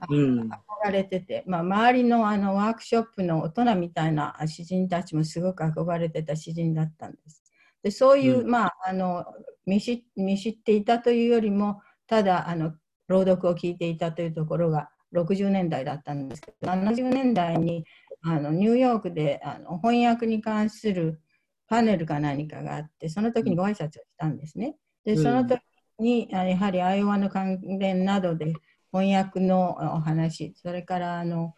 [0.00, 7.42] 憧れてて、まあ、周りのあのワークショップの大人みたいな詩人たちもすごく憧れてた詩人だったんです。
[7.82, 9.24] でそういう、うん、まあ、あの
[9.66, 12.72] 見知見知っていたというよりもただあの
[13.08, 17.84] 朗読を聞いていたというところが60年代だったんですけど70年代に
[18.22, 21.20] あのニューヨークであの翻訳に関する
[21.68, 24.76] パネルか何かがあってその時にご挨拶をしたんですね。
[25.04, 25.60] でその時
[25.98, 28.52] に、うん、やはりアイオワの関連などで
[28.92, 31.54] 翻訳のお話それからあの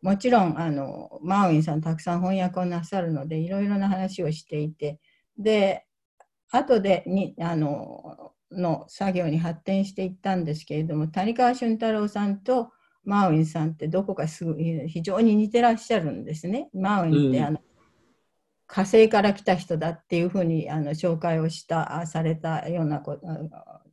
[0.00, 5.00] もちろんあのマーウィンさんたくさん翻訳をなさるのでいろいろな話をしていて
[5.38, 5.84] で
[6.50, 12.70] 後でにあのの作業に発展していったんですけれども谷川俊太郎さんと
[13.04, 16.70] マーウィンさんってどこかすぐ非常に似てらっしゃるんですね。
[16.72, 17.60] マーウィンって、あの
[18.66, 23.18] 火星から来た人だっていうふうにあの紹介をしたされたようなこ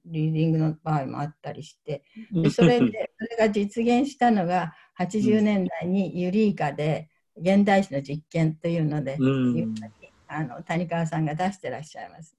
[0.06, 9.76] リーディングの場合もあったりしてでそれで それが実現したのが80年代にユリーカで現代史の実験というので、うん、
[10.28, 12.36] あの谷川さんが出してらっしゃいます。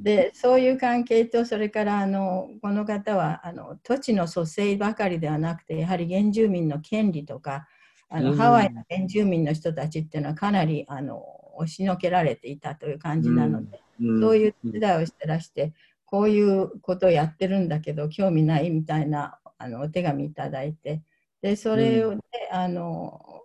[0.00, 7.66] でそういう関係とそれからあのこの方はあの土地の蘇生ばかりではなくてやはり原住民の権利とか
[8.08, 11.24] あの、ハワイの原住民の人たちっていうのはかなりあの
[11.56, 15.72] 押しのけられていたという感じなので、そういう手伝いをしてらして
[16.04, 21.02] こういうことをやってるんだけど興味ないみたいなあのお手紙いただいて
[21.42, 22.20] でそれを、ね、
[22.52, 23.42] あの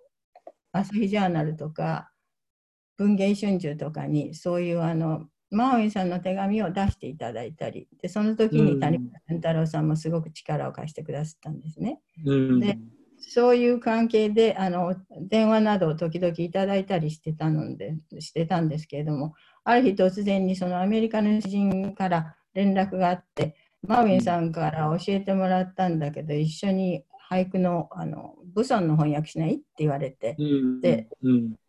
[0.71, 2.11] 朝日ジャーナルとか
[2.97, 11.99] 文藝春秋とかにそういうあのマーウィンさんの手紙を出していただいたりでその時に谷川俊太郎さんもすごく力を貸してくださったんですね。
[12.25, 12.79] うん、で
[13.19, 14.95] そういう関係であの
[15.29, 23.55] 電話などを時々いただいたりしてたのでしてたんですけれどもある日突然にそのアメリカの詩人から連絡があって
[23.87, 29.55] マーウィンさんから教えてもらったんだけど一緒に俳句のあの武尊の翻訳しない？
[29.55, 31.60] って言われて、うん、で、うん、あ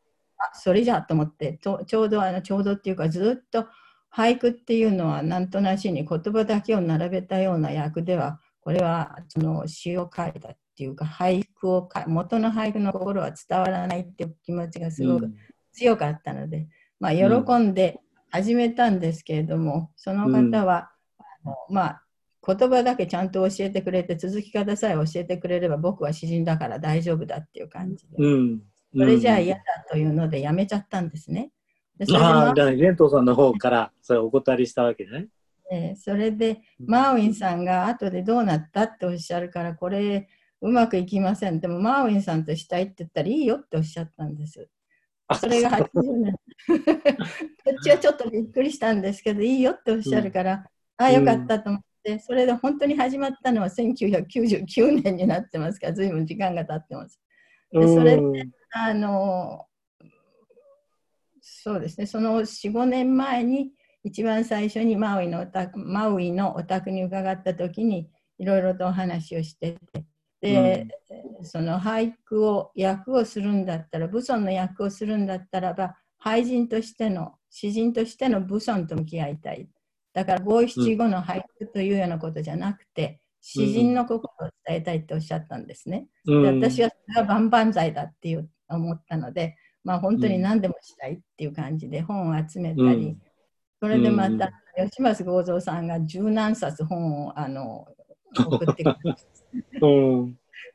[0.55, 3.67] それじゃと思ってとちょうどあのちょうどっていうかずっと
[4.15, 15.31] 俳句っていうのはなんとなしに言葉だけを並べたような役ではこれはその詩を書いたっていうか俳句を元の俳句の心は伝わらないっていう気持ちがすごく
[15.73, 16.69] 強かったので、うん、
[17.01, 18.01] まあ、喜んで
[18.31, 20.91] 始めたんですけれども、その方は、
[21.45, 22.03] うん、あのまあ
[22.45, 28.63] 言葉だけちゃんと教えてくれて続き方さえ教えてくれれば僕は詩人だから大丈夫だっていう感じで、うん、
[28.95, 31.51] それじゃあ嫌だというのでやめちゃったんですね。
[31.99, 35.29] でそれああ、レントさんの方からそれお断りしたわけね。
[35.71, 40.29] えー、それで、マーウィンさんが後でどうなったっておっしゃるから、これ
[40.61, 41.61] うまくいきません。
[41.61, 44.69] でも、マーウィンさんとしたいって言ったらいいよっておっしゃったんです。
[45.41, 46.33] それが80年。
[47.65, 50.65] こっちはちょっとびっくりしたんですけど、いいよっておっしゃるから、うん、あ
[50.97, 57.19] あ、よかったと思って、それで本当に始まったのは1999年になってますから、ずいぶん時間が経ってます。
[57.73, 58.23] でそれで、
[58.73, 59.67] あの、
[61.41, 63.73] そうですね、その4、5年前に、
[64.05, 70.05] 一番最初にマウイのお宅マウイのお宅に伺った時にいろいろとお話をしてて
[70.41, 70.89] で、
[71.39, 79.69] うん、その俳句を役をするんだったら武尊の役をするんだったらば俳人としての詩人としての武尊と向き合いたい。
[80.15, 86.07] だから五七五の俳句というようなことじゃなくて、詩人の心を伝えたいっておっしゃったんですね。
[86.25, 93.17] で私はそれは万々歳だっていう思ったので、まあ、本当に何でもしたいっていう感じで本を集めたり、
[93.81, 97.87] それでまた、吉松剛三さんが十何冊本をあの
[98.35, 99.33] 送ってくれました。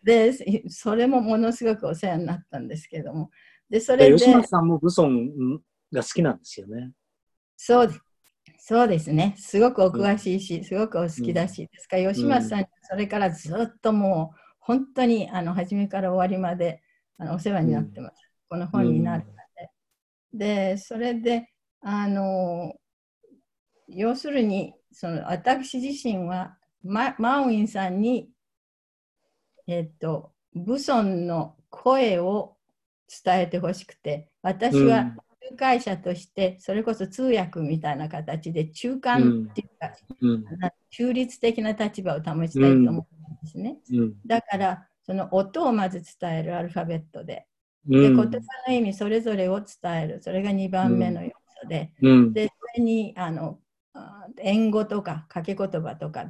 [0.04, 0.34] で、
[0.70, 3.32] それもものすごくお世話になったんですけども。
[3.70, 4.18] で、それで。
[4.18, 6.92] 吉松さんも武尊が好きなんですよね。
[7.56, 8.02] そうです。
[8.60, 9.36] そうですね。
[9.38, 16.82] すごくお詳しいし、すごくお好きだし、ですから吉松さん、それからずっともう、本当にあの初めから終わりまで
[17.18, 18.32] あのお世話になってます。
[18.50, 19.72] この本になるまで。
[20.34, 21.52] で、それで、
[21.82, 22.74] あの、
[23.88, 28.30] 要するに、その私自身はママウインさんに、
[29.68, 32.58] えっと、ブソンの声を
[33.24, 40.46] 伝えてほしくて、私は仲介者として、それこそ通訳みたいな形で中間っていうか、うん、
[40.90, 43.78] 中立的な立場を保ちたいと思うんですね。
[43.92, 47.48] うん、だから、その音をまず伝えるアルファベットで。
[47.86, 48.30] で言葉
[48.68, 50.22] の意味それぞれを伝える。
[50.22, 51.94] それが2番目の要素で。
[52.34, 53.60] で、それにあの
[54.40, 56.26] 英語とか掛け言葉とか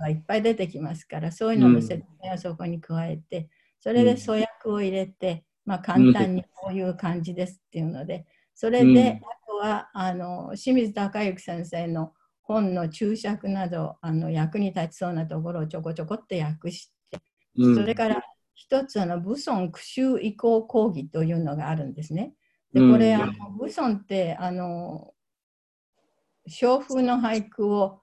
[0.00, 3.48] がいっぱい出てきますから、そういうのの説明をそこに加えて、
[3.80, 16.92] それで粗訳を入れて、まあ、簡単にこういう感じですっていうので、それで、うん、あとはあの清水孝之先生の本の注釈などあの役に立ちそうなところをちょこちょこって訳して、
[17.56, 18.22] うん、それから
[18.54, 22.34] 一つあの武尊句集移行講義というのがあるんですね。
[22.72, 25.12] でこれ、うん、あの武尊ってあの
[26.46, 28.00] 小風の俳句を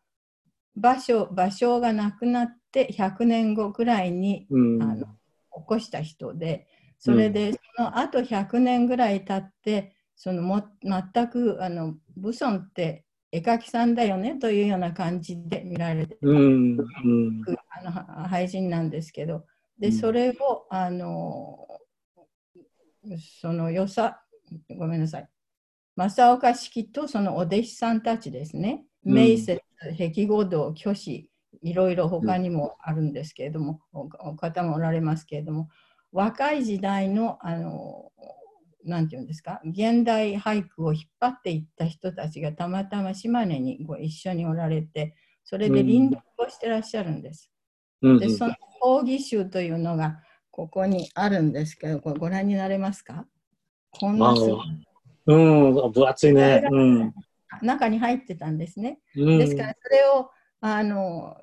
[0.75, 6.67] 場所場所がなくなって100年後くらいに、うん、あの起こした人で
[6.99, 17.41] それで、その後100年ぐらい経ってそのも全くあの武尊って絵描きさんだよねというような感じで見られてる、うんうん、
[18.69, 19.45] なんですけど。
[19.79, 21.65] でそれをあの
[23.41, 24.21] そのよさ
[24.77, 25.29] ごめんなさい。
[25.95, 29.61] 正岡式とそのお弟子さんたちですね、名節、
[29.97, 31.29] 壁五道、虚子、
[31.61, 35.67] いろいろ他にもあるんですけれども、お方もおられますけれども、
[36.11, 38.11] 若い時代の、あの、
[38.85, 47.51] なんていうんですか、現代俳句を引っ張っていった人たちがたまたま島根にご一緒におられて、それで臨読をしてらっしゃるんです。
[48.01, 53.25] うん、で、その講義集というのがここにあるんですけど、これご覧になれますか？
[53.91, 54.33] こんな
[55.25, 56.63] うん、分厚いね。
[56.71, 57.13] うん、
[57.61, 58.99] 中に入ってたんですね。
[59.15, 60.29] うん、ですから、それを、
[60.61, 61.35] あの、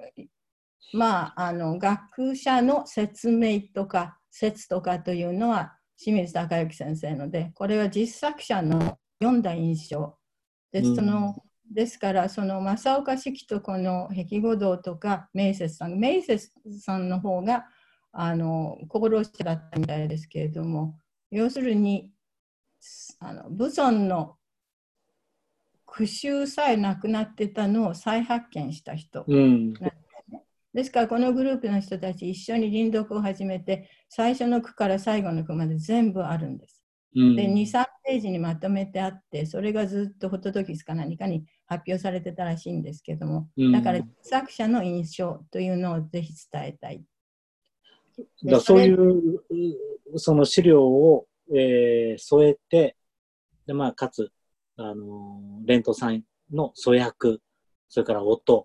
[0.93, 10.17] まあ、あの、学者の説明とか、説とかというのは、清水孝之先生ので、これは実作者の読んだ印象。
[10.73, 11.35] でその、
[11.69, 17.67] うん、ですから、その正岡式とこの壁五道とか、明節さん、明節さんの方が、
[18.13, 20.99] あの、功労者だったみたいですけれども、
[21.31, 22.11] 要するに、
[23.19, 24.37] あの武尊の
[25.87, 29.25] 苦習さえなくなってたのを再発見した人。
[29.37, 29.75] ん、
[30.77, 36.85] ですからこのグループの人たち一緒に輪読を始めて最初の句から最後の句まで全部あるんです。
[37.15, 47.03] うん、で23ページにまとめてあってそれがずっとホトトキスか何かに発表されてたらしいんですけども、うん、だから作者の印象というのをぜひ伝えたい。
[48.45, 49.41] だそういう
[50.17, 52.97] その資料を、えー、添えて
[53.67, 54.31] で、まあ、かつ、
[54.77, 57.39] あのー、レントさんの粗訳、
[57.89, 58.65] それから音が、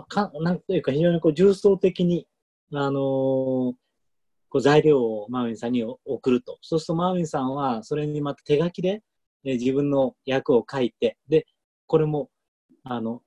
[0.00, 2.26] かなんというか非常にこう重層的に、
[2.72, 3.74] あのー、
[4.48, 6.58] こう材料をマーウィンさんに送ると。
[6.62, 9.02] そうするとマーウィンさんはそれにまた手書きで、
[9.44, 11.46] え自分の役を書いて、で、
[11.86, 12.30] これも、
[12.84, 13.22] あの、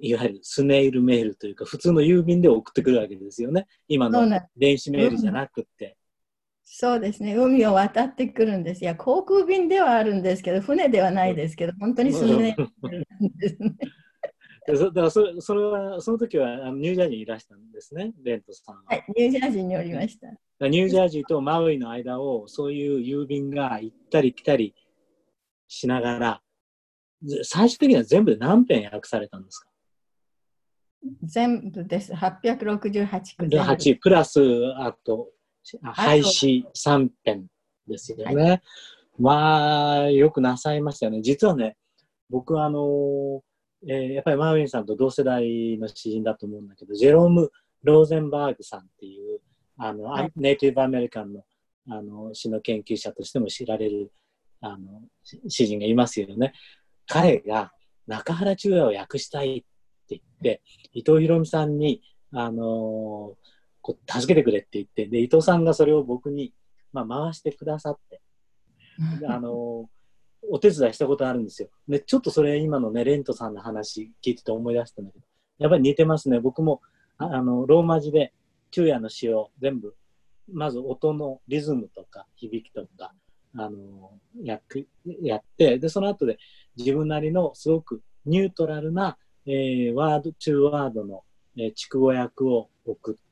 [0.00, 3.66] いわゆるスネイルメールというか、普通の郵便で送ってくるわけですよね。
[3.88, 5.96] 今の電子メールじゃなくて。
[6.64, 8.82] そうですね、海を渡ってくるんです。
[8.82, 12.54] いや、航空便ではあるんですけど、船ではないですけど、本当に数年
[13.38, 13.74] ですね。
[14.72, 18.82] だからそれそれはその時はあのニュージャージーにいらしたんですね、レントさんは。
[18.86, 20.28] はい、ニュージャージーにおりました。
[20.68, 24.74] ニュージャージーとマウイの間をそういう郵便が行ったり来たり
[25.68, 26.42] しながら、
[27.42, 29.68] 最終的には全部で何編訳されたんですか？
[31.22, 32.12] 全部です。
[32.12, 33.46] 868句。
[33.46, 34.40] 8プラス
[34.76, 35.28] あと
[35.82, 37.46] 廃止3編
[37.86, 38.24] ですよね。
[38.24, 38.62] はい、
[39.18, 41.22] まあ、よくなさいましたよね。
[41.22, 41.76] 実はね、
[42.30, 43.42] 僕はあの、
[43.86, 47.50] えー、やっぱりマーウィンさんと同世代の詩人だと思うんだけど、ジェローム・
[47.82, 49.40] ローゼンバーグさんっていう、
[49.78, 51.44] あの、はい、ネイティブアメリカンの
[51.90, 54.12] あの詩の研究者としても知られる
[54.60, 55.00] あの
[55.48, 56.52] 詩人がいますよね。
[57.06, 57.72] 彼が
[58.06, 59.66] 中原中也を訳したいって
[60.10, 60.62] 言って、
[60.92, 66.52] 伊藤博美さんに、あのーこう助けてくれって言って、で、伊藤さんがそれを僕に、
[66.92, 68.20] まあ、回してくださって、
[69.26, 69.88] あの、
[70.50, 71.68] お手伝いしたことあるんですよ。
[71.88, 75.24] で、ちょっとそれ今のね、レントさんの話聞いてて思い出したんだけど、
[75.58, 76.40] やっぱり似てますね。
[76.40, 76.80] 僕も、
[77.16, 78.32] あの、ローマ字で
[78.70, 79.94] 昼夜の詩を全部、
[80.52, 83.12] まず音のリズムとか響きとか、
[83.56, 84.60] あの、や
[85.22, 86.38] やって、で、その後で
[86.76, 91.24] 自分なりのすごくニュートラルな、えー、ワード、中ワードの、
[91.56, 93.28] えー、筑語訳を送っ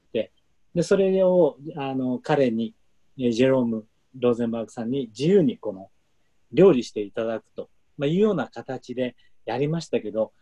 [0.76, 2.74] で、それを、あの、彼に、
[3.16, 3.86] ジェローム・
[4.20, 5.88] ローゼンバーグさんに自由にこの、
[6.52, 7.68] 料理していただくと、
[7.98, 10.32] まあ、いうような形でやりましたけど、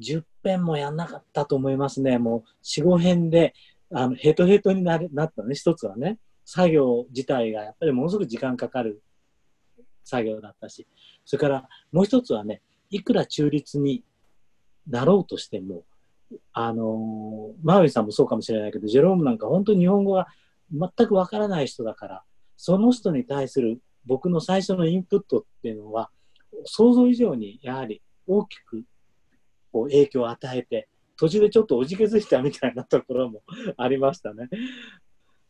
[0.00, 2.18] 10編もやんなかったと思いますね。
[2.18, 3.54] もう4、5編で、
[3.92, 6.18] あの、ヘトヘトにななったね、一つはね。
[6.44, 9.02] 作業自体がやっぱりものすごく時間かかる
[10.04, 10.86] 作業だったし、
[11.24, 14.04] それからもう一つはね、いくら中立に
[14.86, 15.84] なろうとしても、
[16.52, 20.28] あの、マウィンさんもそうかもしれないけど、ジェロームなんか本当に日本語が
[20.72, 22.22] 全くわからない人だから、
[22.56, 26.10] その人に対する僕の最初のインプットっていうのは、
[26.64, 28.84] 想像以上にやはり大きく
[29.72, 30.88] こう影響を与えて、
[31.18, 33.42] 途中でちょっとおじけづいたみたいなところも
[33.76, 34.48] ありましたね。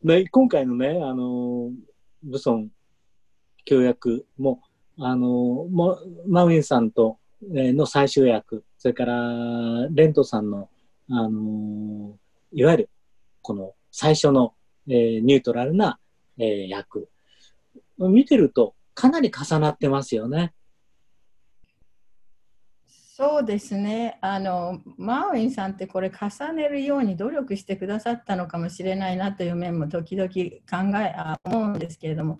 [0.03, 1.71] で今回のね、あの、
[2.23, 2.71] ブソン
[3.65, 4.61] 協約も、
[4.97, 5.27] あの、
[5.69, 7.19] もマウィンさんと、
[7.53, 10.69] え、の最終役、それから、レントさんの、
[11.09, 12.17] あの
[12.51, 12.89] いわゆる、
[13.41, 14.55] この最初の、
[14.87, 15.99] え、ニュートラルな、
[16.37, 17.09] え、役。
[17.97, 20.53] 見てると、かなり重なってますよね。
[23.17, 24.19] そうですね。
[24.21, 32.37] あのマーウィンさんってこれ重ねるように努力してくださったのかもしれないなという面も時々考えあ思うんですけれども、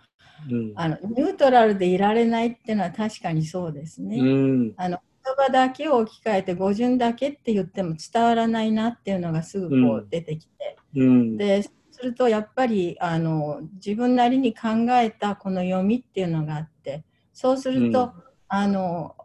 [0.52, 4.18] うん、あのニュートラルでいられないっていうのは確かにそうですね。
[4.18, 11.64] うん、あの言葉だけを置き換えて語順だけって言っても伝わらないなっていうのがすぐこう出てきて、うん、で
[11.98, 18.14] するとやっぱりあの自分なりに考えたこの読みっていうのがあってそうすると、
[18.48, 19.16] あの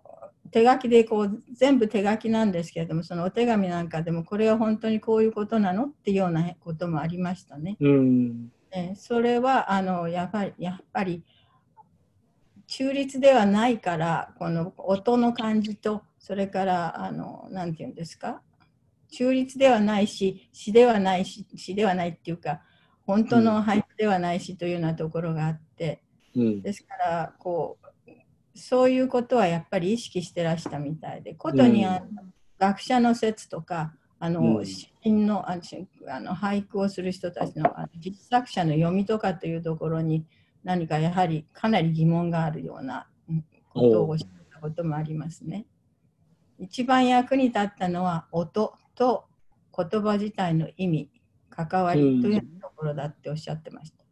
[0.50, 7.76] 手書きでこう全部手書きなんですけれどもそのお手紙なんかでもこれは本当にこういうことなのっていうようなこともありましたね。
[7.80, 11.22] うん、えそれはあのやはりやっぱり
[12.66, 18.42] 中立ではないからこの音の感じとそれからあのなんて言うんですか？
[19.12, 22.62] 中立ではないし詩ではないし詩ではないっていうか
[23.06, 26.02] 本当の俳句ではないしというようなところがあって、
[26.34, 27.82] うん、ですからこう
[28.54, 32.02] そういうことはやっぱり意識してらしたみたいで、ことにあ
[32.58, 40.26] 学者の説とか、あの詩人のあの俳句をする人たちのあの実作者の読みとかというところに
[40.62, 43.08] 何かやはりかなり疑問があるような
[43.70, 45.66] ことをおっしゃったこともありますね。
[46.58, 49.24] 一番役に立ったのは音と
[49.76, 51.10] 言葉自体の意味、
[51.50, 54.04] 関わりというところだっておっしゃってました。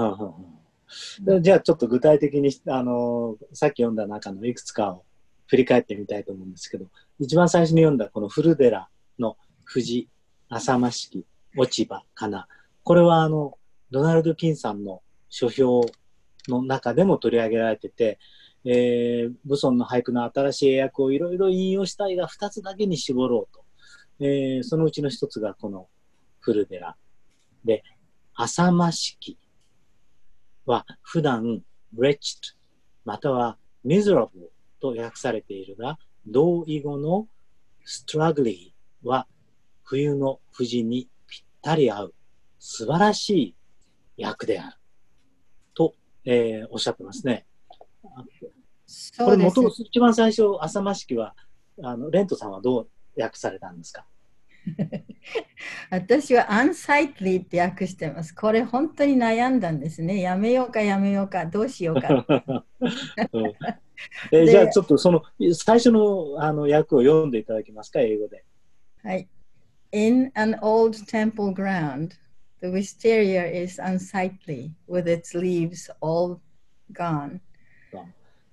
[0.00, 5.04] うんじゃあちょっと具体的に、あの、さっき読んだ中のいくつかを
[5.46, 6.86] 振り返ってみたいと思うんですけど、
[7.20, 8.88] 一番最初に読んだこの古寺
[9.18, 10.08] の藤、
[10.48, 11.26] 浅間式、
[11.56, 12.48] 落ち葉、かな。
[12.82, 13.58] これはあの、
[13.92, 15.82] ドナルド・キンさんの書評
[16.48, 18.18] の中でも取り上げられてて、
[18.64, 23.59] えー、武尊の俳句の新しい英訳をいろいろ引用したいが2つだけに絞ろうと。
[24.20, 25.88] えー、そのうちの1つがこの
[26.40, 26.96] 古寺
[27.64, 27.82] で、
[28.34, 29.38] 浅間式
[30.66, 31.62] は普段
[31.96, 32.54] wretched
[33.04, 34.28] または miserable
[34.80, 37.28] と訳されているが、同意語の
[37.86, 39.26] struggling は
[39.82, 42.14] 冬の藤にぴったり合う
[42.58, 43.54] 素晴らし
[44.16, 44.76] い訳である。
[45.74, 45.94] と、
[46.24, 47.46] えー、おっしゃってますね。
[49.18, 51.34] これ元、一番最初、浅間式は、
[51.82, 54.06] あの、レントさんはどう訳されたんですか？
[55.90, 58.34] 私はアンサイトリーって訳してます。
[58.34, 60.20] これ本当に悩んだんですね。
[60.20, 62.26] やめようかやめようか、どうしようか。
[64.32, 65.22] えじゃあちょっとその
[65.54, 68.44] 最初のあの訳を読んでいただけますか、英語で。
[69.02, 69.28] はい。
[69.92, 72.10] In an old temple ground,
[72.60, 76.38] the wisteria is unsightly with its leaves all
[76.92, 77.40] gone.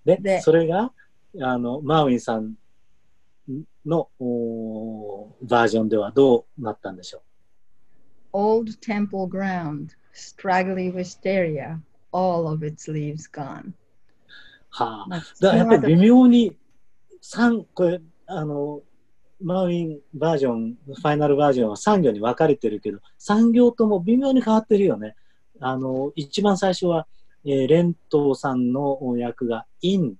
[0.06, 0.92] で、でそれが
[1.42, 2.56] あのマウインさん
[3.86, 4.10] の
[5.42, 7.22] バージョンではどうなったんでしょう
[8.34, 11.80] ?Old temple ground, straggly wisteria,
[12.12, 13.74] all of its leaves gone.
[14.70, 16.58] はあ、だからやっぱり微妙に
[17.24, 18.82] 3これあの
[19.42, 25.16] マウインバージョンファイナルバージョンは3行に分かれてるけど3行とも微妙に変わってるよね。
[25.60, 27.08] あの一番最初は、
[27.44, 30.16] えー、レントさんの役が in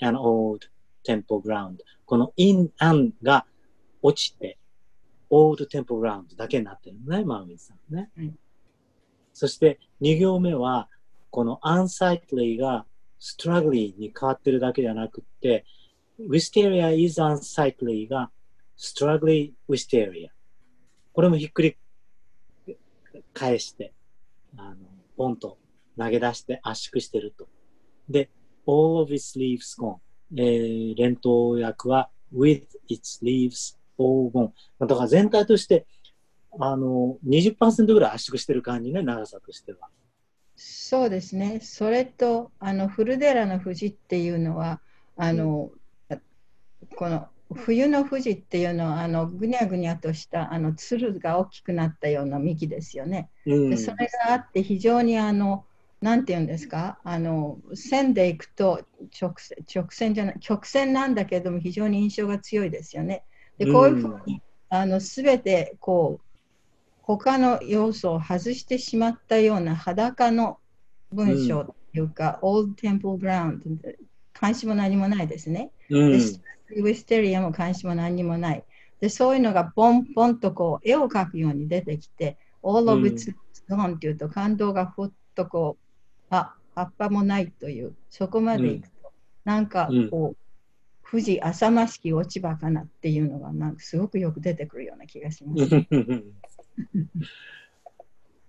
[0.00, 0.66] an old
[1.04, 3.46] temple ground この in and が
[4.02, 4.58] 落ちて、
[5.30, 8.10] old temple ground だけになってるのね、マウミンさんね。
[8.16, 8.38] うん、
[9.32, 10.88] そして2行目は、
[11.30, 12.86] この unsightly が
[13.20, 15.64] struggling に変わってるだけじゃなくて、
[16.20, 18.30] wisteria is unsightly が
[18.76, 20.28] struggling wisteria。
[21.12, 21.76] これもひっくり
[23.32, 23.92] 返して、
[24.56, 24.76] あの、
[25.16, 25.58] ポンと
[25.96, 27.48] 投げ出して圧縮してると。
[28.08, 28.30] で、
[28.66, 29.96] all of its leaves gone。
[30.36, 34.50] えー、連投訳は with its leaves all gone。
[34.80, 35.86] だから全体として、
[36.58, 39.88] あの、20%ぐらい圧縮してる感じね、長さとしては。
[40.56, 41.60] そうですね。
[41.60, 44.80] それと、あの、古寺の藤っていうのは、
[45.16, 45.70] あの、
[46.10, 46.20] うん、
[46.96, 53.30] この冬の富士っていうのはあのぐにゃぐにゃとしたあのつるが大きくなったような幹ですよね。
[53.46, 55.64] うん、でそれがあって非常にあの
[56.04, 56.98] なんて言うんですか？
[57.02, 58.84] あの線でいくと
[59.18, 63.24] 直線直線じゃない曲線なんだけども非常に印象が強いですよね。
[63.56, 66.40] でこういうふうに、あの全てこう
[67.00, 70.58] 他の要素を外してしまったような裸の
[71.10, 73.62] 文章というか、うん、Old Temple Ground
[74.38, 75.70] 監視も何もないですね。
[75.88, 78.64] うん、ィステリアも監視も何もない。
[79.00, 83.34] でそういうのがボンボンとこう絵を描くように出てきて、All of it's
[83.70, 85.83] gone っていうと感動がふっとこう
[86.34, 89.10] あ葉っぱもないという、そこまでいくと、うん、
[89.44, 90.36] なんかこう、
[91.08, 95.74] 富士浅間式落ち葉かなっていうのがなんかすごくよく出てくるような気がします。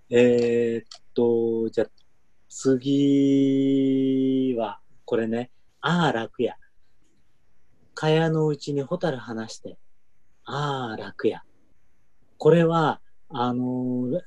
[0.09, 1.87] えっと、じゃあ
[2.49, 6.55] 次はこれね、ああ楽や。
[7.93, 9.77] 蚊帳のうちに蛍話して、
[10.43, 11.43] ああ楽や。
[12.37, 14.21] これは、あの、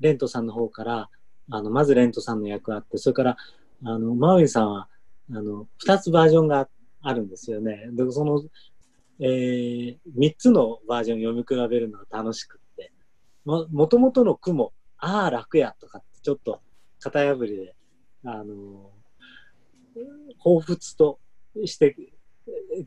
[0.00, 1.10] レントさんの方から、
[1.50, 3.36] あの、まずレントさんの役あって、それから、
[3.84, 4.88] あの、マウイさんは、
[5.30, 6.68] あの、二つバージョンが
[7.02, 7.88] あるんですよね。
[7.92, 8.42] で、その、
[9.20, 12.92] えー、三つのバージョン読み比べるのが楽しくって、
[13.44, 16.60] も、もともとの句も、ああ、楽やとかって、ちょっと
[17.00, 17.74] 型破りで、
[18.24, 18.90] あの、
[20.44, 21.18] 彷彿と
[21.64, 21.96] して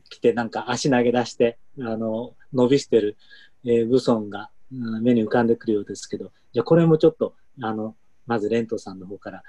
[0.08, 3.16] きて、なんか足投げ出して、あの、伸びしてる、
[3.64, 7.94] えー、武尊が、うん、目に浮かんでくるようですけど、じゃあこれもちょっと、あの、
[8.26, 9.42] まずレントさんの方から、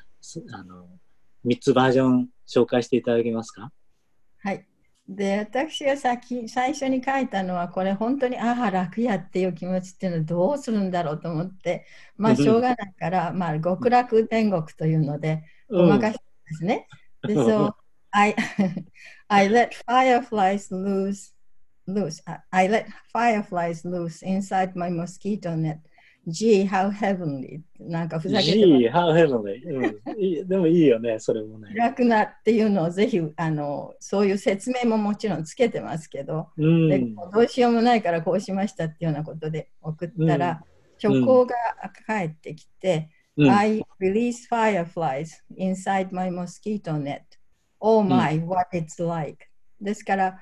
[0.52, 0.88] あの、
[1.46, 3.72] 3つバージョン紹介していただけますか？
[4.40, 4.66] はい。
[5.08, 16.88] で、私が先最初に書いたのは、これ本当に、ああ、楽やっていう気持ちっていうのはどうするんだろうと思って、まあ、しょうがないから、まあ、極楽天国というので、ごまかしたんですね。
[17.28, 17.76] で、そう、
[18.12, 18.36] I,
[19.28, 21.34] I let fireflies loose,
[21.86, 22.24] loose.
[22.52, 25.80] I let fireflies loose inside my mosquito net.
[26.26, 27.62] Gee, how heavenly?
[27.80, 29.60] なんかふざけて Gee, how heavenly?
[30.06, 31.74] うん、でもいいよね、それもね。
[31.76, 37.00] 楽なっていうのをぜひあの、そういう説明ももちろんつけてますけど、うん、で
[37.34, 40.64] どうしようもないからこうしましたっていうようなことで送ったら、
[41.04, 41.56] うん、直行が
[42.08, 47.22] 返ってきて、うん、I release fireflies inside my mosquito net.
[47.82, 49.46] Oh my, what it's like.
[49.82, 50.40] ですから、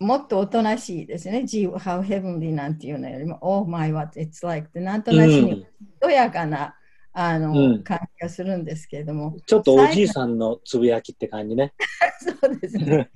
[0.00, 1.40] もっとおとなしいですね。
[1.40, 5.66] Gee, how heavenly なんていうのよりも、Oh my, what it's like ってなんとなしに、
[6.00, 6.74] とやかな、
[7.12, 9.36] あの、うん、感じがするんですけれども。
[9.44, 11.74] ちょっとおじいさんのつぶやきって感じね。
[12.40, 13.10] そうですね。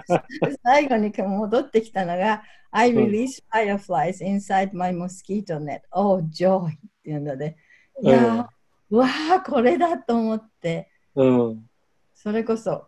[0.64, 5.80] 最後に戻ってきたのが、I release fireflies inside my mosquito net.
[5.90, 6.70] Oh, joy!
[6.70, 7.56] っていうので、
[8.00, 8.48] いや、
[8.90, 11.66] うん、わあ、これだと思って、うん、
[12.14, 12.86] それこそ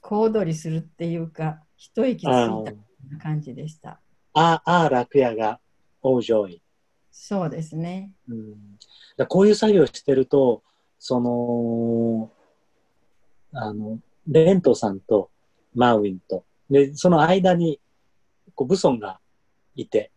[0.00, 3.98] 小躍りするっていうか、一息ついた感じでした。
[4.34, 5.60] ああ、楽屋が
[6.02, 6.60] 大上位。
[7.10, 8.12] そうですね。
[8.28, 8.54] うん、
[9.16, 10.62] だこういう作業してると、
[10.98, 12.30] その、
[13.54, 15.30] あの、レントさんと
[15.74, 17.80] マウィンと、で、その間に、
[18.54, 19.18] こう、ブソンが
[19.74, 20.12] いて、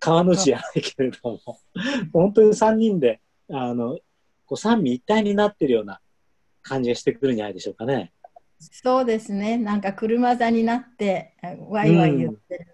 [0.00, 1.40] 川主じゃないけれども、
[2.14, 3.98] 本当に3人で、あの、
[4.46, 6.00] こう三位一体になってるような
[6.62, 8.13] 感じがしてくるんじゃないでしょうかね。
[8.72, 9.58] そうですね。
[9.58, 11.34] なんか車座になって
[11.68, 12.66] ワイワイ言ってる。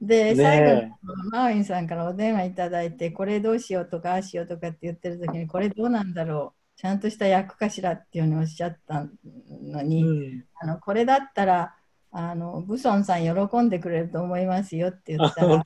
[0.00, 0.92] うん、で、最後に
[1.30, 6.64] マーウィンさんからお電話いただいて、これどうしようとか、ああしようとかって言ってる時に、これどうなんだろう。
[6.76, 9.06] ちゃんとした役かしらっていうのをおっしゃった
[9.62, 11.74] のに、うん、あのこれだったら
[12.10, 15.62] あのブソンさん喜んでくれると思いますよって言ったら、うん、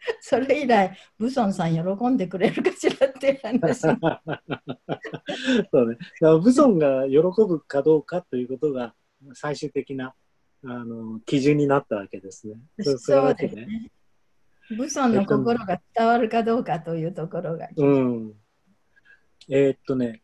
[0.20, 8.94] それ以来ブソンさん喜んでくれるかしらっていう話 そうねだからブソンが喜ぶかどうかということが
[9.34, 10.14] 最終的な
[10.64, 12.54] あの基準になったわけですね。
[12.98, 13.90] そうですね。
[14.76, 17.68] ブソンの心が伝わるかどうかというところが。
[17.76, 18.32] うん、
[19.48, 20.22] えー、っとね、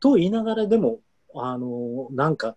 [0.00, 1.00] と言いながらでも、
[1.34, 2.56] あの、なんか、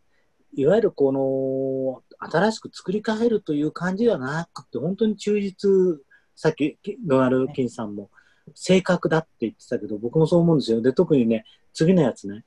[0.54, 6.02] いわゆるこの、新しく作り変えるという感じではなくて、本当に忠実、
[6.36, 8.10] さっきドナル・キンさんも、
[8.56, 10.82] 正確だって言ってたけど、僕もそう思うんですよ。
[10.82, 12.44] で、特にね、次のやつね、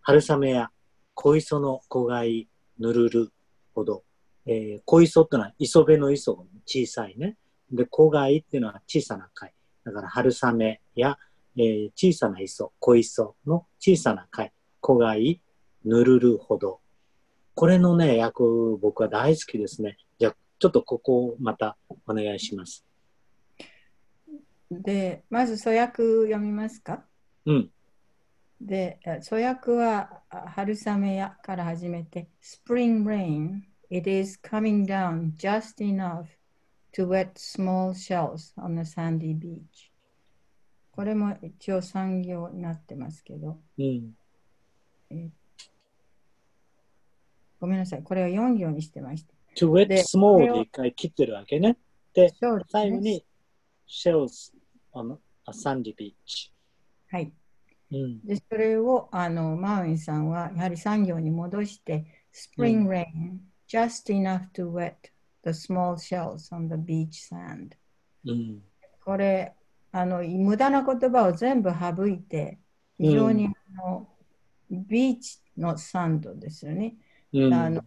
[0.00, 0.70] 春雨や
[1.14, 2.48] 小磯の子がい、
[2.78, 3.32] ぬるる
[3.74, 4.04] ほど、
[4.46, 7.36] えー、小磯ってのは磯辺の磯、小さいね。
[7.70, 9.52] で、子がいっていうのは小さな貝。
[9.84, 11.18] だから春雨や、
[11.56, 15.42] えー、小さな磯、小磯の小さな貝、子がい、
[15.84, 16.80] ぬるるほど。
[17.54, 19.98] これのね、役、僕は大好きですね。
[20.18, 22.87] じゃあ、ちょっとここをまたお願いします。
[24.70, 27.04] で、まず、粗訳読みますか
[27.46, 27.70] うん。
[28.60, 28.98] で、
[29.28, 36.26] 粗訳は春雨やから始めて、Spring rain, it is coming down just enough
[36.92, 39.90] to wet small shells on the sandy beach.
[40.90, 44.14] これも一応産業になってますけど、うん、
[45.10, 45.30] え
[47.60, 49.32] ごめんなさい、これは4行にしてました。
[49.56, 51.76] to wet small で一回切ってるわけね。
[52.12, 52.32] で、
[52.68, 53.24] 最後に
[53.88, 54.57] shells
[54.92, 56.50] on a sandy beach。
[57.10, 57.32] はい。
[57.90, 64.94] うん、で、それをあのマウインさんはやはり3行に戻して、Spring rain, just enough to wet
[65.44, 67.70] the small shells on the beach sand。
[68.26, 68.62] うん、
[69.04, 69.54] これ
[69.90, 72.58] あの、無駄な言葉を全部省いて、
[72.98, 74.08] 非常にあの、
[74.70, 76.94] ビーチのサンドですよね。
[77.32, 77.82] うん、あの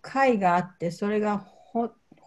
[0.00, 1.61] 貝があって、それがほ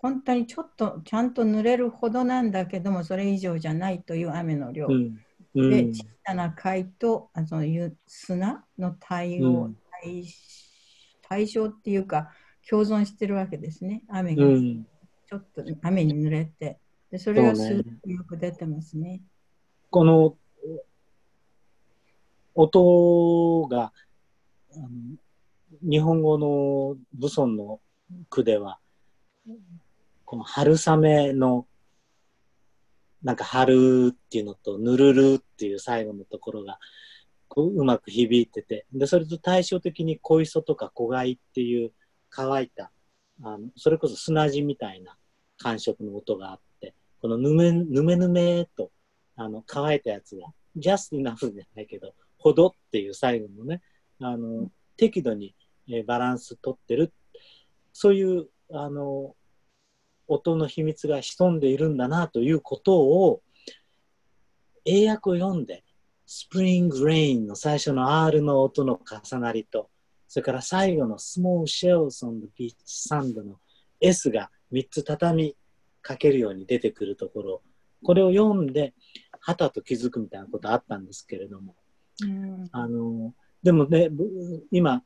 [0.06, 4.86] 本当にちょっとちゃんと濡れるほどなんだけども、それ以上じゃないという雨の量。
[4.88, 5.18] うん
[5.56, 9.72] うん、で、小さな貝とあの砂の対応、
[10.04, 10.24] 対
[11.28, 12.30] 対象っていうか、
[12.70, 14.04] 共存してるわけですね。
[14.08, 16.78] 雨が、ちょっと雨に濡れて。
[17.10, 19.24] でそれがすごくよく出てますね。
[19.90, 20.38] この
[22.54, 23.92] 音が、
[25.82, 27.80] 日本語の武尊の
[28.30, 28.78] 句では、
[30.26, 31.68] この春雨の、
[33.24, 36.80] なんか春っていうのと、ぬるるっていう最後のところが、
[37.48, 41.92] こううまく響いてて、で、それと対照的に小磯とか小貝っていう
[42.30, 42.92] 乾いた、
[43.44, 45.18] あのそれこそ砂地みたいな
[45.58, 48.92] 感触の音があって、このぬめぬめぬめと
[49.36, 53.82] あの乾いたやつが、 just enough じゃないけど、ほどっていう最後のね、
[54.20, 55.56] あの適度に、
[55.88, 57.14] えバランス取ってる、
[57.94, 59.36] そういうあの
[60.28, 63.42] 音の秘密が潜んでいるんだなということを、
[64.86, 65.84] 英訳を読んで、
[66.26, 69.90] spring rain の最初の R の音の重なりと、
[70.28, 73.60] それから最後の small shells on the beach sand の
[74.02, 75.58] S が3つ畳み
[76.02, 77.62] かけるように出てくるところ、
[78.04, 78.94] これを読んで、
[79.40, 81.76] はたと気づくみたいなことあったんですけれども、
[82.24, 84.10] うん、あのでもね、
[84.72, 85.04] 今、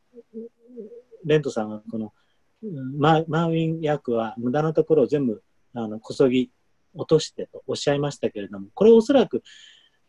[1.25, 2.13] レントさんはこの
[2.61, 5.43] ママーウィン役は無駄なところを全部
[5.73, 6.51] あのこそぎ
[6.93, 9.43] 落としてとおっしゃいましたけれども、これおそらく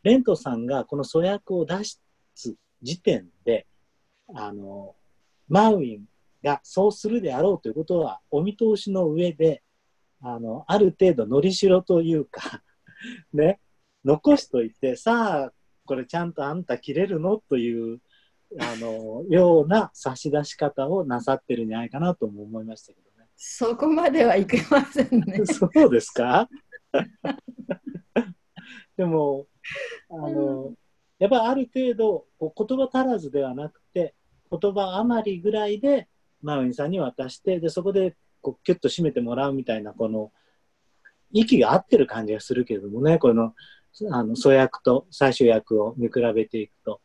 [0.03, 2.01] レントさんがこの粗訳を出す
[2.83, 3.67] 時点で、
[4.35, 4.95] あの、
[5.49, 6.05] マウイン
[6.43, 9.63] がそうするであろうということはお見通しの上で、
[10.23, 12.63] あの、ある程度のりしろというか
[13.33, 13.61] ね、
[14.05, 15.53] 残しといて、さあ、
[15.85, 17.39] これちゃんとあんた切れるの？
[17.39, 18.01] という、
[18.59, 23.29] あの、ような差し出し方をなさってるんじゃないかなとも思いましたけどね。
[23.37, 25.43] そこまではいけませんね。
[25.47, 26.49] そうですか？
[28.97, 29.47] でも、
[30.11, 30.75] あの、
[31.19, 34.15] やっぱりある程度、言葉足らずではなくて、
[34.51, 36.09] 言葉余りぐらいで
[36.43, 40.33] マウインさんに渡してでそこでこうキュッと締めてもらうみたいなこの
[41.31, 43.55] 息が合ってる感じがするけれどもねこの
[44.11, 47.01] あの粗訳と最終訳を見比べていくと。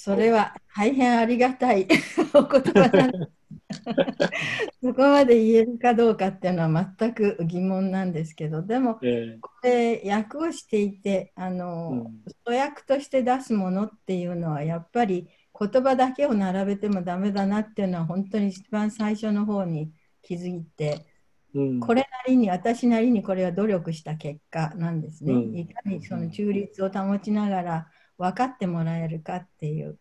[0.00, 1.88] それは大変ありがたい。
[2.32, 3.10] お言葉だ。
[4.80, 8.62] そこまで言えるかどうかっていうのは全く疑問なんですけど。
[8.62, 12.12] でも、えー、これ訳をしていてあの、
[12.46, 15.28] うん、訳として出すものっていうのはやっぱり
[15.58, 19.90] 言葉だけを並べてもダメだなっていうのは本当に一番最初の方に
[20.22, 21.06] 気づいて、
[21.54, 27.88] うん、これなりに私なりにこれは努力した結果なんですね、うん、いかにその中立を保ちながら
[28.18, 29.96] 分かってもらえるかっていう。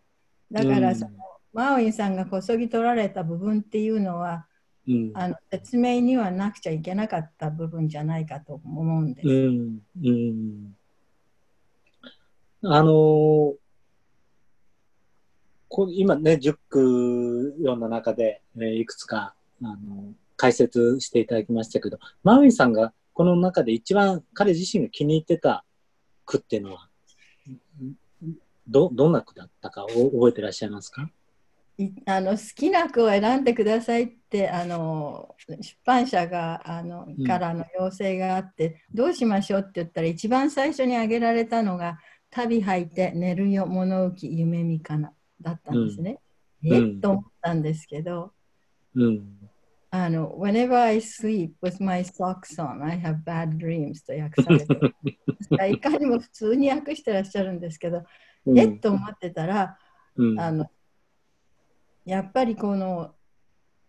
[0.52, 1.12] だからその、
[1.54, 4.48] マオインさんがこそぎ取られた部分っていうのは、
[4.88, 9.28] うん、あの説明にはなくちゃいけなかった部分じゃないかと思うんです。
[9.28, 9.80] うん。
[10.04, 10.76] うん、
[12.64, 13.56] あのー、
[15.68, 19.78] こ今ね、10句読んだ中で、えー、いくつか、あのー、
[20.38, 25.66] 解説していただきましたけど、マウイさんがこの中で一番彼自身が気に入ってた
[26.26, 26.88] 句っていうのは、
[28.68, 31.10] ど、どんな句だったか覚えてらっしゃいますか？
[32.08, 42.00] あの好きな句を選んでくださいってあの出版社があの、うん、からの要請があってどうしましょうって言ったら一番最初に挙げられたのが
[42.32, 46.20] 「旅履いて寝るよ物浮き夢見かな」だったんですね。
[46.64, 48.32] うん、え、っと思ったんですけど、
[48.96, 49.38] うん、
[49.92, 58.04] あの Whenever I sleep with my socks on, I have bad dreams と訳されていかにも普通に訳してらっしゃるんですけど、
[58.56, 58.66] え？
[58.66, 59.78] っと思ってたら、
[60.38, 60.70] あの
[62.06, 63.14] やっぱりこの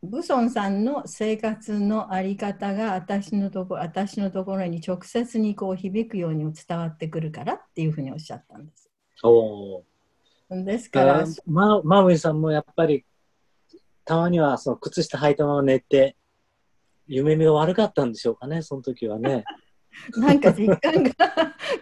[0.03, 8.91] ブソンさんの生活のあり方が私のところ私のところに直接にこう響くように伝わってくるからっていうふうにおっしゃったんです。
[9.25, 9.83] お
[10.51, 13.05] ですからママウイさんもやっぱり
[14.05, 16.17] たまにはその靴下履いたまま寝て
[17.07, 19.45] 夢見が悪かったんでしょうかねその時はね。
[20.17, 21.13] なんか実感が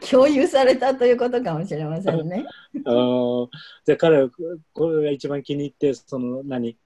[0.09, 2.45] 共有されたということかもしれませんね。
[2.87, 3.49] あ
[3.85, 4.31] じゃあ彼は
[4.73, 6.77] これが一番気に入ってその何？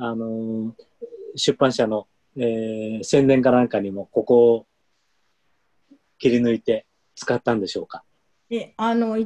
[0.00, 0.76] あの
[1.34, 2.06] 出版社の、
[2.36, 4.66] えー、宣伝かなんかにもここを
[6.18, 8.04] 切り抜いて使ったんでしょうか？
[8.50, 9.24] えあのえ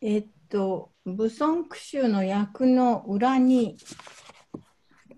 [0.00, 3.76] ー、っと武尊句集の役の裏に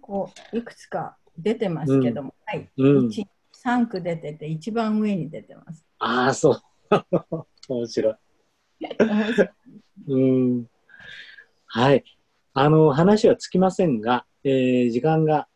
[0.01, 3.11] こういくつか出てますけども、うん、はい、うん、
[3.67, 5.85] 3区出てて、一番上に出てます。
[5.99, 6.63] ああ、そう。
[7.69, 8.15] 面白い。
[10.07, 10.67] うん。
[11.67, 12.05] はい。
[12.55, 15.49] あの、話はつきませんが、えー、時間が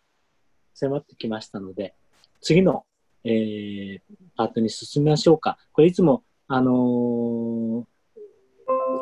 [0.74, 1.94] 迫ってきましたので、
[2.40, 2.84] 次の、
[3.22, 4.00] えー、
[4.34, 5.58] パートに進みましょうか。
[5.72, 7.86] これいつも、あの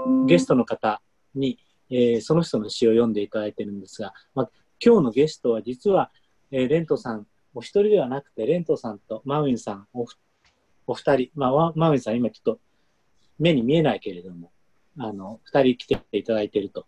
[0.07, 1.01] ー、ゲストの方
[1.35, 4.51] に、えー、その人の詩を読んでいただいてるんですが、まあ、
[4.85, 6.13] 今日のゲストは実は、
[6.51, 7.27] えー、レントさん
[7.59, 10.07] お一人ではなくて、レントさんとマウィンさんお
[10.87, 12.61] お二人、まあ、マウィンさん今ちょっと
[13.37, 14.53] 目に見えないけれども、
[14.97, 16.87] あの、二人来ていただいていると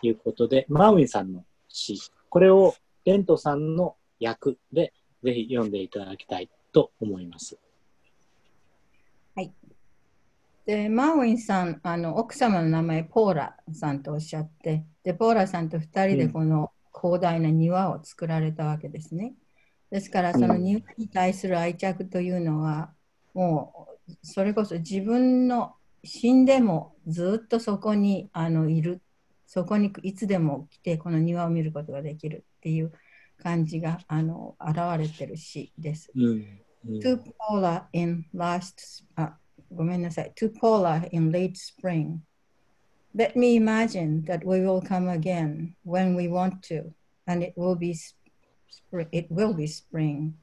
[0.00, 2.00] いうことで、マウィンさんの詩、
[2.30, 7.58] これをレントさんの役でぜひ読んでいただきたいと思います。
[9.34, 9.52] はい。
[10.64, 19.34] で、マウィンさん、あの奥様の名前、ポーラさんとおっしゃって、で、ポーラさんと2人でこの広大な庭を作られたわけですね。
[19.90, 22.92] ですから、その庭に対する愛着というのは、
[23.34, 25.74] もう、それこそ自分の
[26.04, 29.00] 死んでもずっとそこにあのいる、
[29.46, 32.92] そこにいつでも来て、この庭を見ることができるっていう
[33.42, 36.10] 感じがあの現れてる詩です。
[36.14, 36.46] うん
[36.88, 39.36] うん、to Paula in last, あ
[39.72, 40.32] ごめんなさい。
[40.36, 42.18] To Paula in late spring.
[43.14, 46.92] Let me imagine that we will come again when we want to,
[47.26, 47.94] and it will be
[49.12, 50.36] It will be spring.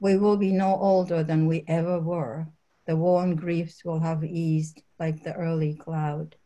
[0.00, 2.48] We will be no older than we ever were.
[2.86, 6.36] The worn griefs will have eased like the early cloud,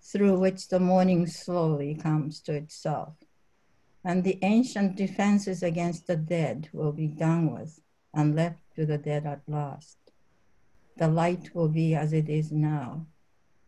[0.00, 3.14] through which the morning slowly comes to itself
[4.04, 7.80] and the ancient defenses against the dead will be done with
[8.14, 9.96] and left to the dead at last.
[10.96, 13.06] The light will be as it is now,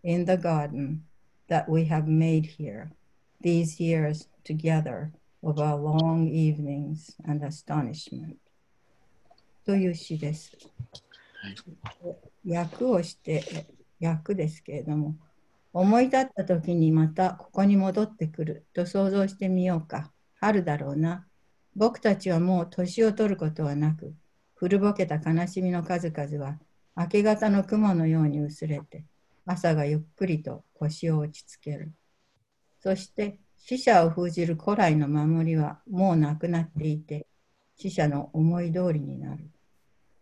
[0.03, 1.05] in the garden
[1.49, 2.91] that we have made here,
[3.41, 5.13] these years together
[5.45, 8.37] of our long evenings and astonishment.
[9.65, 10.57] という詩です。
[12.47, 13.67] 訳をして、
[14.01, 15.17] 訳ですけれども、
[15.73, 20.13] 思い立った時にまたここに戻ってくると想像してみようか。
[20.41, 21.27] あるだろうな。
[21.77, 24.15] 僕たちはもう年を取ることはなく、
[24.55, 26.59] 古ぼけた悲しみの数々は
[26.97, 29.05] 明け方の雲のように薄れて、
[29.45, 31.93] 朝がゆっくりと腰を落ち着ける。
[32.81, 37.27] そして死者を封じる古来の守りはもうなくなっていて、
[37.77, 39.51] 死者の思い通りになる。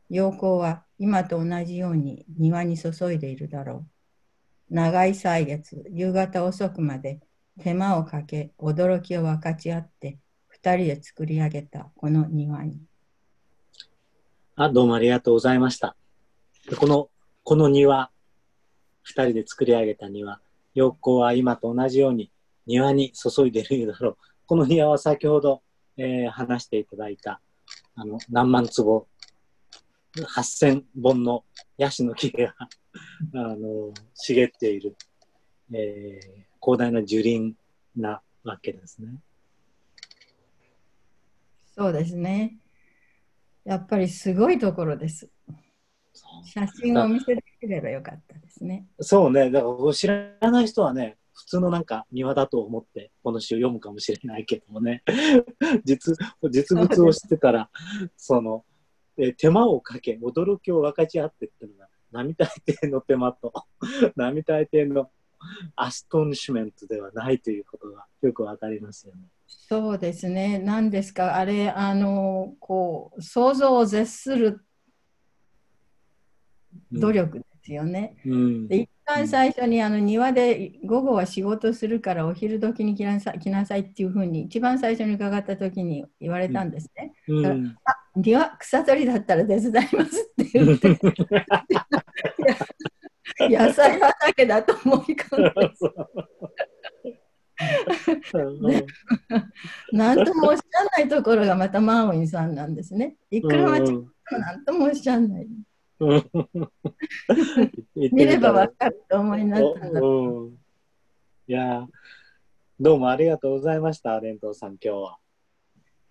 [0.08, 3.84] 陽光は今と同じように庭に注いでいるだろ
[4.70, 4.72] う。
[4.72, 7.18] 長い歳月、夕方遅くまで
[7.58, 12.78] 手間をかけ、驚きを分かち合って、二人で作り上げたこの庭に。
[14.54, 15.96] あ、どうもありがとうございました。
[16.78, 17.10] この、
[17.42, 18.12] この庭、
[19.02, 20.40] 二人で作り上げた庭、
[20.74, 22.30] 陽光は今と同じように
[22.66, 24.16] 庭に注いでいるだろう。
[24.46, 25.62] この庭は先ほど、
[25.96, 27.40] えー、話していただいた、
[27.94, 29.06] あの、何万坪、
[30.14, 31.44] 8000本の
[31.78, 32.54] ヤシの木が
[33.34, 34.96] あの、茂っている、
[35.72, 36.30] えー、
[36.62, 37.54] 広大な樹林
[37.96, 39.18] なわけですね。
[41.74, 42.58] そうですね。
[43.64, 45.30] やっぱりすごいところです。
[46.44, 48.86] 写真を見せてくればよかったですね。
[49.00, 55.02] そうね、だから知らない人はね、普通のなんか庭だと思ってこの詩を読むかもしれないけどもね、
[55.84, 56.14] 実
[56.50, 57.70] 実物を知ってたら、
[58.16, 58.64] その、
[59.16, 63.52] え手間をかけ、驚きを分かち合ってっていうのが、並大抵の手間と、
[64.16, 65.10] 並大抵の
[65.76, 69.22] アストニシメントではないということがよくわかりますよね。
[69.46, 70.58] そうですね。
[70.58, 74.64] 何ですか、あれ、あの、こう、想像を絶する
[76.92, 78.16] 努力ですよね。
[78.24, 87.12] うん、で一番最初にあの庭で午後は仕事するからお昼時に来なさ来なさいっていうふうに一番最初に伺った時に言われたんですね。
[87.28, 90.98] うんうん、あ庭草取りだったら手伝いますって言って。
[93.48, 95.44] 野菜畑だと思い込ん
[98.68, 98.86] で。
[99.92, 103.16] 何ともおっしゃらないところがまたマーウィンさんなんですね。
[103.30, 105.46] いくら間違っても何ともおっしゃらない。
[107.94, 110.00] 見れば分かると思いになったんだ。
[111.48, 111.86] いや
[112.80, 115.18] どうもありがとうございました、レントさん、今日は。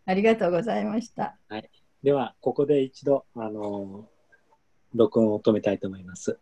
[0.05, 1.37] ありがとうございました。
[1.49, 1.69] はい、
[2.03, 4.07] では、ここで一度、あの
[4.93, 6.39] 録音を止めたいと思います。